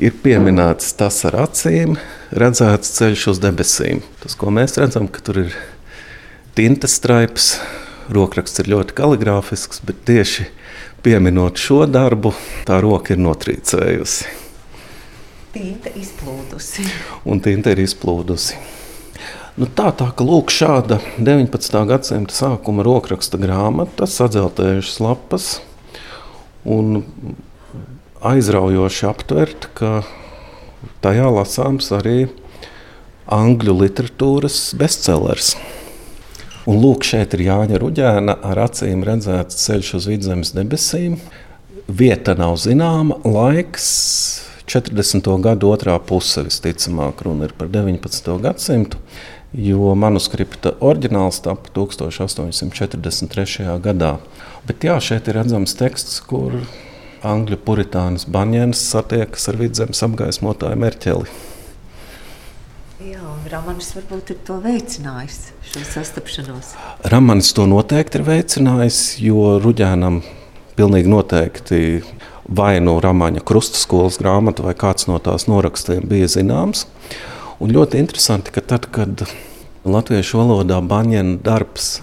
ir 0.00 0.16
pieminēts 0.24 0.94
tas 0.96 1.18
ar 1.28 1.36
acīm, 1.44 1.98
redzēts 2.32 2.94
ceļš 2.96 3.26
uz 3.34 3.40
debesīm. 3.42 4.00
Tas, 4.22 4.36
ko 4.38 4.52
mēs 4.54 4.78
redzam, 4.80 5.10
ka 5.12 5.20
tur 5.24 5.42
ir 5.44 5.56
tinta 6.56 6.88
straips, 6.88 7.52
rokraksts 8.10 8.62
ir 8.62 8.70
ļoti 8.72 8.96
kaligrāfisks, 8.96 9.82
bet 9.84 10.00
tieši 10.08 10.48
pieminot 11.04 11.60
šo 11.60 11.84
darbu, 11.90 12.32
tā 12.68 12.80
roka 12.82 13.14
ir 13.14 13.20
notrīcējusi. 13.20 14.36
Tinta 15.50 15.92
izplūdusi. 15.98 16.86
Un 17.28 17.42
tinta 17.44 17.74
ir 17.74 17.82
izplūdusi. 17.82 18.56
Nu, 19.60 19.66
tā 19.66 19.90
tā 19.98 20.06
ka 20.16 20.24
lūk, 20.24 20.52
šāda 20.54 21.00
19. 21.18 21.80
gadsimta 21.90 22.32
sākuma 22.32 22.86
rokraksta 22.86 23.36
grāmata, 23.40 24.06
sadzeltējušas 24.08 25.00
lapas 25.04 25.48
un 26.64 27.02
aizraujoši 28.20 29.06
aptvert, 29.08 29.70
ka 29.74 30.02
tajā 31.04 31.28
lasāms 31.32 31.90
arī 31.96 32.28
angļu 33.30 33.74
literatūras 33.80 34.74
bestsellers. 34.78 35.54
Un 36.68 36.74
lūk, 36.82 37.04
šeit 37.08 37.34
ir 37.34 37.40
Jāņa 37.46 37.76
Ruģēna 37.80 38.34
ar 38.44 38.56
acīm 38.66 39.04
redzēts 39.06 39.62
ceļš 39.64 39.94
uz 39.96 40.04
vidzemes 40.10 40.50
debesīm. 40.56 41.12
Vieta 41.88 42.34
nav 42.38 42.56
zināma, 42.60 43.14
laiks 43.24 43.86
40. 44.70 45.26
gadu 45.42 45.70
otrā 45.72 45.96
puse, 45.98 46.44
visticamāk, 46.46 47.24
runa 47.26 47.44
ir 47.48 47.54
par 47.58 47.68
19. 47.72 48.36
gadsimtu, 48.44 48.96
jo 49.56 49.94
manuskripta 49.98 50.76
oriģināls 50.78 51.40
tapa 51.42 51.72
1843. 51.74 53.80
gadā. 53.82 54.12
Bet 54.68 54.84
jā, 54.86 55.00
šeit 55.02 55.26
ir 55.26 55.34
redzams 55.40 55.74
teksts, 55.80 56.20
kur 56.22 56.54
angļu 57.26 57.58
puritānis 57.64 58.26
Banjēns 58.30 58.80
satiekas 58.92 59.48
ar 59.50 59.58
vidzemes 59.60 60.02
apgaismotāju 60.06 60.78
Merķeli. 60.80 61.38
Jā, 63.00 63.20
un 63.24 63.44
Ramanis 63.48 63.92
varbūt 63.96 64.34
ir 64.34 64.40
to 64.44 64.58
veicinājis, 64.64 65.38
šo 65.70 65.84
sastapšanos. 65.88 66.74
Ramanis 67.12 67.52
to 67.56 67.64
noteikti 67.68 68.20
ir 68.20 68.26
veicinājis, 68.26 69.00
jo 69.24 69.56
Ruģēnam 69.62 70.20
pilnīgi 70.76 71.12
noteikti 71.12 71.80
vai 72.50 72.74
no 72.82 72.98
Ramaņa 73.00 73.44
krustskolas 73.46 74.18
grāmata, 74.20 74.64
vai 74.66 74.74
kāds 74.78 75.06
no 75.08 75.18
tās 75.22 75.46
norakstiem 75.48 76.08
bija 76.10 76.28
zināms. 76.28 76.86
Un 77.60 77.72
ļoti 77.76 78.00
interesanti, 78.00 78.52
ka 78.52 78.64
tad, 78.64 78.88
kad 78.92 79.24
latviešu 79.84 80.40
valodā 80.40 80.80
Baņēna 80.84 81.40
darbs 81.44 81.98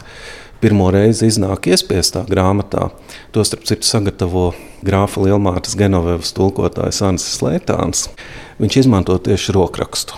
pirmo 0.61 0.89
reizi 0.93 1.29
iznāk 1.31 1.69
iespiestā 1.71 2.23
grāmatā, 2.29 2.89
to 3.31 3.43
starp 3.45 3.65
citu 3.69 3.87
sagatavo 3.87 4.51
grāfa 4.85 5.23
Lielmāras 5.25 5.77
Genovevas 5.77 6.33
tulkotājs 6.37 7.01
Ansis 7.05 7.41
Lētāns, 7.45 8.07
viņš 8.61 8.79
izmanto 8.83 9.17
tieši 9.21 9.55
rokrakstu. 9.57 10.17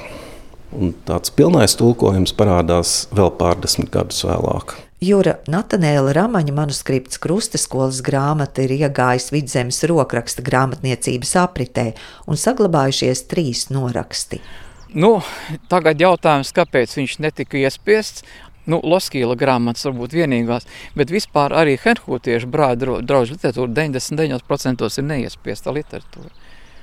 Un 0.76 0.94
tāds 1.08 1.34
pilnais 1.34 1.74
tulkojums 1.80 2.36
parādās 2.38 3.08
vēl 3.16 3.32
pārdesmit 3.40 3.90
gadus 3.94 4.22
vēlāk. 4.28 4.76
Jūra 5.00 5.38
Natanēla 5.48 6.12
Ramaņa 6.12 6.54
manuskripts 6.58 7.22
Krustaskolas 7.24 8.02
grāmata 8.04 8.66
ir 8.66 8.74
iegājis 8.76 9.30
vidzemes 9.32 9.80
rokraksta 9.88 10.44
grāmatniecības 10.44 11.38
apritē 11.40 11.86
un 12.28 12.40
saglabājušies 12.40 13.24
trīs 13.32 13.70
noraksti. 13.72 14.42
Nu, 14.90 15.20
tagad 15.72 16.02
jautājums, 16.02 16.52
kāpēc 16.52 16.98
viņš 16.98 17.16
netika 17.24 17.60
iespiests? 17.62 18.26
Nu, 18.70 18.82
Loskīla 18.86 19.38
grāmatas 19.40 19.88
varbūt 19.88 20.14
vienīgās, 20.20 20.68
bet 20.98 21.14
vispār 21.14 21.56
arī 21.58 21.78
Henhūtiešu 21.82 22.52
brāļu 22.54 23.00
draugu 23.02 23.34
literatūra 23.34 23.74
99% 23.82 24.90
ir 24.90 25.10
neiespiesta 25.10 25.74
literatūra. 25.74 26.32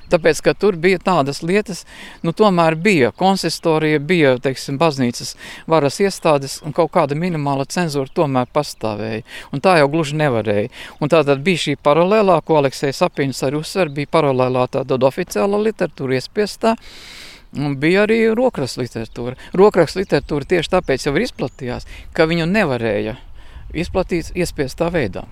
Tāpēc, 0.06 0.40
ka 0.44 0.54
tur 0.54 0.76
bija 0.78 1.00
tādas 1.02 1.40
lietas, 1.42 1.82
nu, 2.22 2.30
tomēr 2.36 2.76
bija 2.78 3.10
konsistorija, 3.10 3.98
bija, 3.98 4.36
teiksim, 4.42 4.78
baznīcas 4.78 5.34
varas 5.66 5.98
iestādes 6.02 6.60
un 6.62 6.74
kaut 6.76 6.92
kāda 6.94 7.18
minimāla 7.18 7.66
cenzūra 7.66 8.12
tomēr 8.14 8.46
pastāvēja. 8.54 9.24
Un 9.50 9.62
tā 9.64 9.76
jau 9.80 9.90
gluži 9.90 10.18
nevarēja. 10.20 10.70
Un 11.02 11.10
tā 11.10 11.24
tad 11.26 11.42
bija 11.46 11.64
šī 11.64 11.76
paralēlā, 11.82 12.38
ko 12.46 12.60
Aleksējs 12.60 13.02
Apiņš 13.08 13.42
arī 13.48 13.62
uzsver, 13.62 13.90
bija 13.98 14.12
paralēlā 14.14 14.68
tāda 14.78 15.00
oficiāla 15.10 15.62
literatūra 15.66 16.20
iespiestā. 16.20 16.76
Un 17.56 17.78
bija 17.80 18.04
arī 18.04 18.20
rokrakstu 18.36 18.84
literatūra. 18.84 19.36
Rokrakstu 19.56 20.02
literatūra 20.02 20.50
tieši 20.52 20.74
tāpēc 20.76 21.08
jau 21.08 21.14
ir 21.16 21.26
izplatījās, 21.26 21.88
ka 22.16 22.28
viņu 22.28 22.48
nevarēja 22.50 23.16
izplatīt 23.76 24.32
iespiestā 24.36 24.90
veidā. 24.92 25.26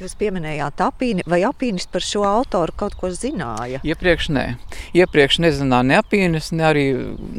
Jūs 0.00 0.14
pieminējāt 0.16 0.80
apīni, 0.80 1.24
vai 1.28 1.42
apīnis 1.44 1.84
par 1.92 2.00
šo 2.00 2.22
autoru 2.24 2.72
kaut 2.72 2.94
ko 2.96 3.10
zināja? 3.12 3.82
Iepriekš 3.84 4.30
nē. 4.32 4.44
Iepriekš 4.96 5.42
nezināja 5.44 5.84
ne 5.90 5.98
apīnis, 6.00 6.48
ne 6.56 6.64
arī 6.64 6.84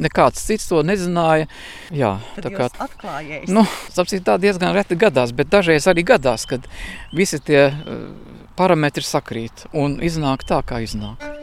nekāds 0.06 0.43
cits 0.45 0.69
to 0.69 0.84
nezināja. 0.86 1.49
Jā, 1.89 2.13
Tad 2.36 2.45
tā 2.45 2.54
kā 2.54 2.69
atklājies. 2.86 3.49
Nu, 3.49 3.65
sapcīt, 3.89 4.21
tā 4.30 4.38
diezgan 4.38 4.77
reti 4.77 4.99
gadās, 5.01 5.34
bet 5.34 5.49
dažreiz 5.49 5.89
arī 5.89 6.06
gadās, 6.13 6.45
kad 6.45 6.69
visi 7.17 7.41
tie 7.41 7.63
eh, 7.71 8.01
parametri 8.62 9.10
sakrīt 9.10 9.65
un 9.73 9.97
iznāk 10.06 10.45
tā, 10.45 10.62
kā 10.62 10.86
iznāk. 10.86 11.40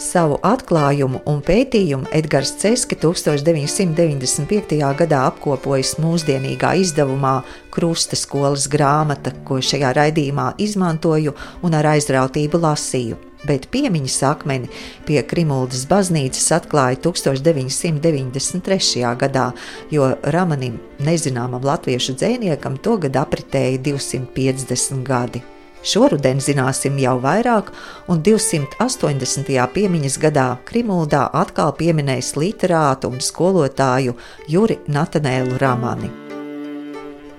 Savu 0.00 0.38
atklājumu 0.40 1.18
un 1.28 1.42
pētījumu 1.44 2.08
Edgars 2.16 2.54
Ceski 2.62 2.96
1995. 2.96 4.78
gadā 4.96 5.18
apkopojis 5.28 5.98
mūsdienīgā 6.00 6.70
izdevumā 6.80 7.42
Krusta 7.74 8.16
skolas 8.16 8.64
grāmata, 8.72 9.34
ko 9.44 9.58
šajā 9.60 9.90
raidījumā 9.98 10.54
izmantoju 10.56 11.36
un 11.60 11.76
ar 11.76 11.90
aizrautību 11.92 12.62
lasīju. 12.64 13.20
Bet 13.44 13.68
piemiņas 13.76 14.18
akmeni 14.30 14.72
pie 15.04 15.20
Krimuldas 15.20 15.84
baznīcas 15.92 16.48
atklāja 16.56 16.96
1993. 17.04 19.04
gadā, 19.20 19.52
jo 19.92 20.16
Ramanim, 20.32 20.80
nezināmam 21.04 21.60
latviešu 21.60 22.16
dzēniekam, 22.16 22.80
togad 22.80 23.20
apritēja 23.20 23.76
250 23.92 25.04
gadi. 25.04 25.44
Šoruden 25.80 26.42
zināsim 26.44 26.98
jau 27.00 27.16
vairāk, 27.22 27.70
un 28.12 28.20
280. 28.20 29.48
piemiņas 29.74 30.18
gadā 30.20 30.48
Krimuldā 30.68 31.22
atkal 31.32 31.72
pieminēs 31.78 32.34
literātu 32.36 33.08
un 33.08 33.22
skolotāju 33.24 34.16
Juri 34.48 34.76
Natanēlu 34.92 35.56
Ramani. 35.62 36.10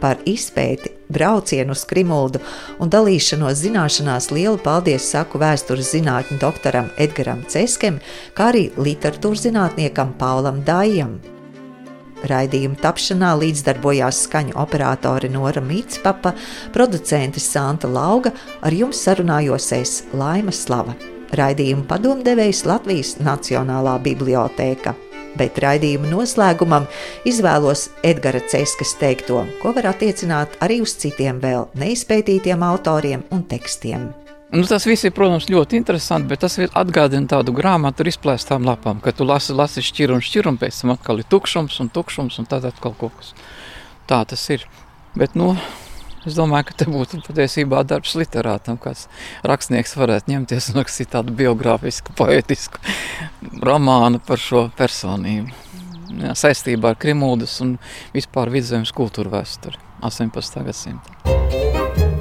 Par 0.02 0.18
izpēti, 0.26 0.90
braucienu 1.14 1.76
uz 1.78 1.84
Krimuldu 1.86 2.42
un 2.82 2.90
dalīšanos 2.90 3.60
zināšanās 3.62 4.32
lielu 4.34 4.58
paldies 4.64 5.06
saku 5.14 5.38
vēstures 5.42 5.92
zinātņu 5.94 6.40
doktoram 6.42 6.90
Edgaram 6.98 7.44
Ceskem, 7.46 8.00
kā 8.34 8.50
arī 8.50 8.72
literatūras 8.82 9.46
zinātniekam 9.46 10.16
Paulam 10.18 10.64
Dājam. 10.66 11.20
Raidījuma 12.30 12.78
tapšanā 12.82 13.32
līdzdarbojās 13.42 14.26
skaņu 14.28 14.54
operātori 14.62 15.32
Nora 15.34 15.64
Mītspapa, 15.66 16.36
producente 16.76 17.42
Santa 17.42 17.90
Lauga, 17.90 18.34
ar 18.62 18.76
jums 18.76 19.02
sarunājos 19.02 19.72
es 19.78 19.96
Laima 20.14 20.54
Slava. 20.54 20.94
Raidījuma 21.38 21.88
padomdevējs 21.90 22.66
Latvijas 22.68 23.16
Nacionālā 23.24 23.96
bibliotēka. 24.04 24.94
Bet 25.40 25.62
raidījuma 25.64 26.10
noslēgumam 26.12 26.90
izvēlos 27.26 27.88
Edgara 28.04 28.42
Ceskas 28.52 28.98
teikto, 29.00 29.46
ko 29.62 29.72
var 29.78 29.94
attiecināt 29.94 30.60
arī 30.60 30.82
uz 30.84 30.98
citiem 31.00 31.40
vēl 31.40 31.70
neizpētītiem 31.80 32.68
autoriem 32.68 33.24
un 33.32 33.48
tekstiem. 33.48 34.10
Nu, 34.52 34.66
tas 34.68 34.84
viss 34.84 35.06
ir, 35.08 35.14
protams, 35.16 35.46
ļoti 35.48 35.78
interesanti, 35.80 36.28
bet 36.28 36.42
tas 36.44 36.58
atgādina 36.60 37.30
tādu 37.32 37.54
grāmatu 37.56 38.04
ar 38.04 38.10
izplēstām 38.12 38.66
lapām, 38.68 38.98
ka 39.00 39.14
tu 39.16 39.24
lasi, 39.24 39.54
lasi 39.56 39.80
šķiru 39.88 40.18
un 40.18 40.24
šķiru, 40.28 40.52
un 40.52 40.58
pēc 40.60 40.82
tam 40.82 40.92
atkal 40.92 41.22
ir 41.22 41.28
tukšums 41.32 41.78
un 41.80 41.88
tukšums, 41.96 42.40
un 42.42 42.50
tad 42.52 42.68
atkal 42.68 42.92
kaut 43.00 43.16
kas. 43.16 43.32
Tā 44.12 44.20
tas 44.28 44.44
ir. 44.52 44.66
Bet, 45.16 45.38
nu, 45.40 45.54
es 46.28 46.36
domāju, 46.36 46.68
ka 46.68 46.76
te 46.82 46.88
būtu 46.92 47.22
patiesībā 47.30 47.86
darbs 47.88 48.18
literātam, 48.20 48.76
kāds 48.76 49.06
rakstnieks 49.48 49.96
varētu 49.96 50.34
ņemties 50.34 50.68
un 50.74 50.82
rakstīt 50.82 51.14
tādu 51.16 51.32
biogrāfisku, 51.40 52.12
poetisku 52.20 52.84
romānu 53.64 54.20
par 54.28 54.44
šo 54.44 54.66
personību. 54.76 55.48
Jā, 56.26 56.36
saistībā 56.36 56.92
ar 56.92 57.00
Krimuldas 57.00 57.56
un 57.64 57.78
vispār 58.12 58.52
vidzemes 58.52 58.92
kultūru 58.92 59.32
vēsturi 59.32 59.80
18. 60.04 60.60
gadsimta. 60.68 62.21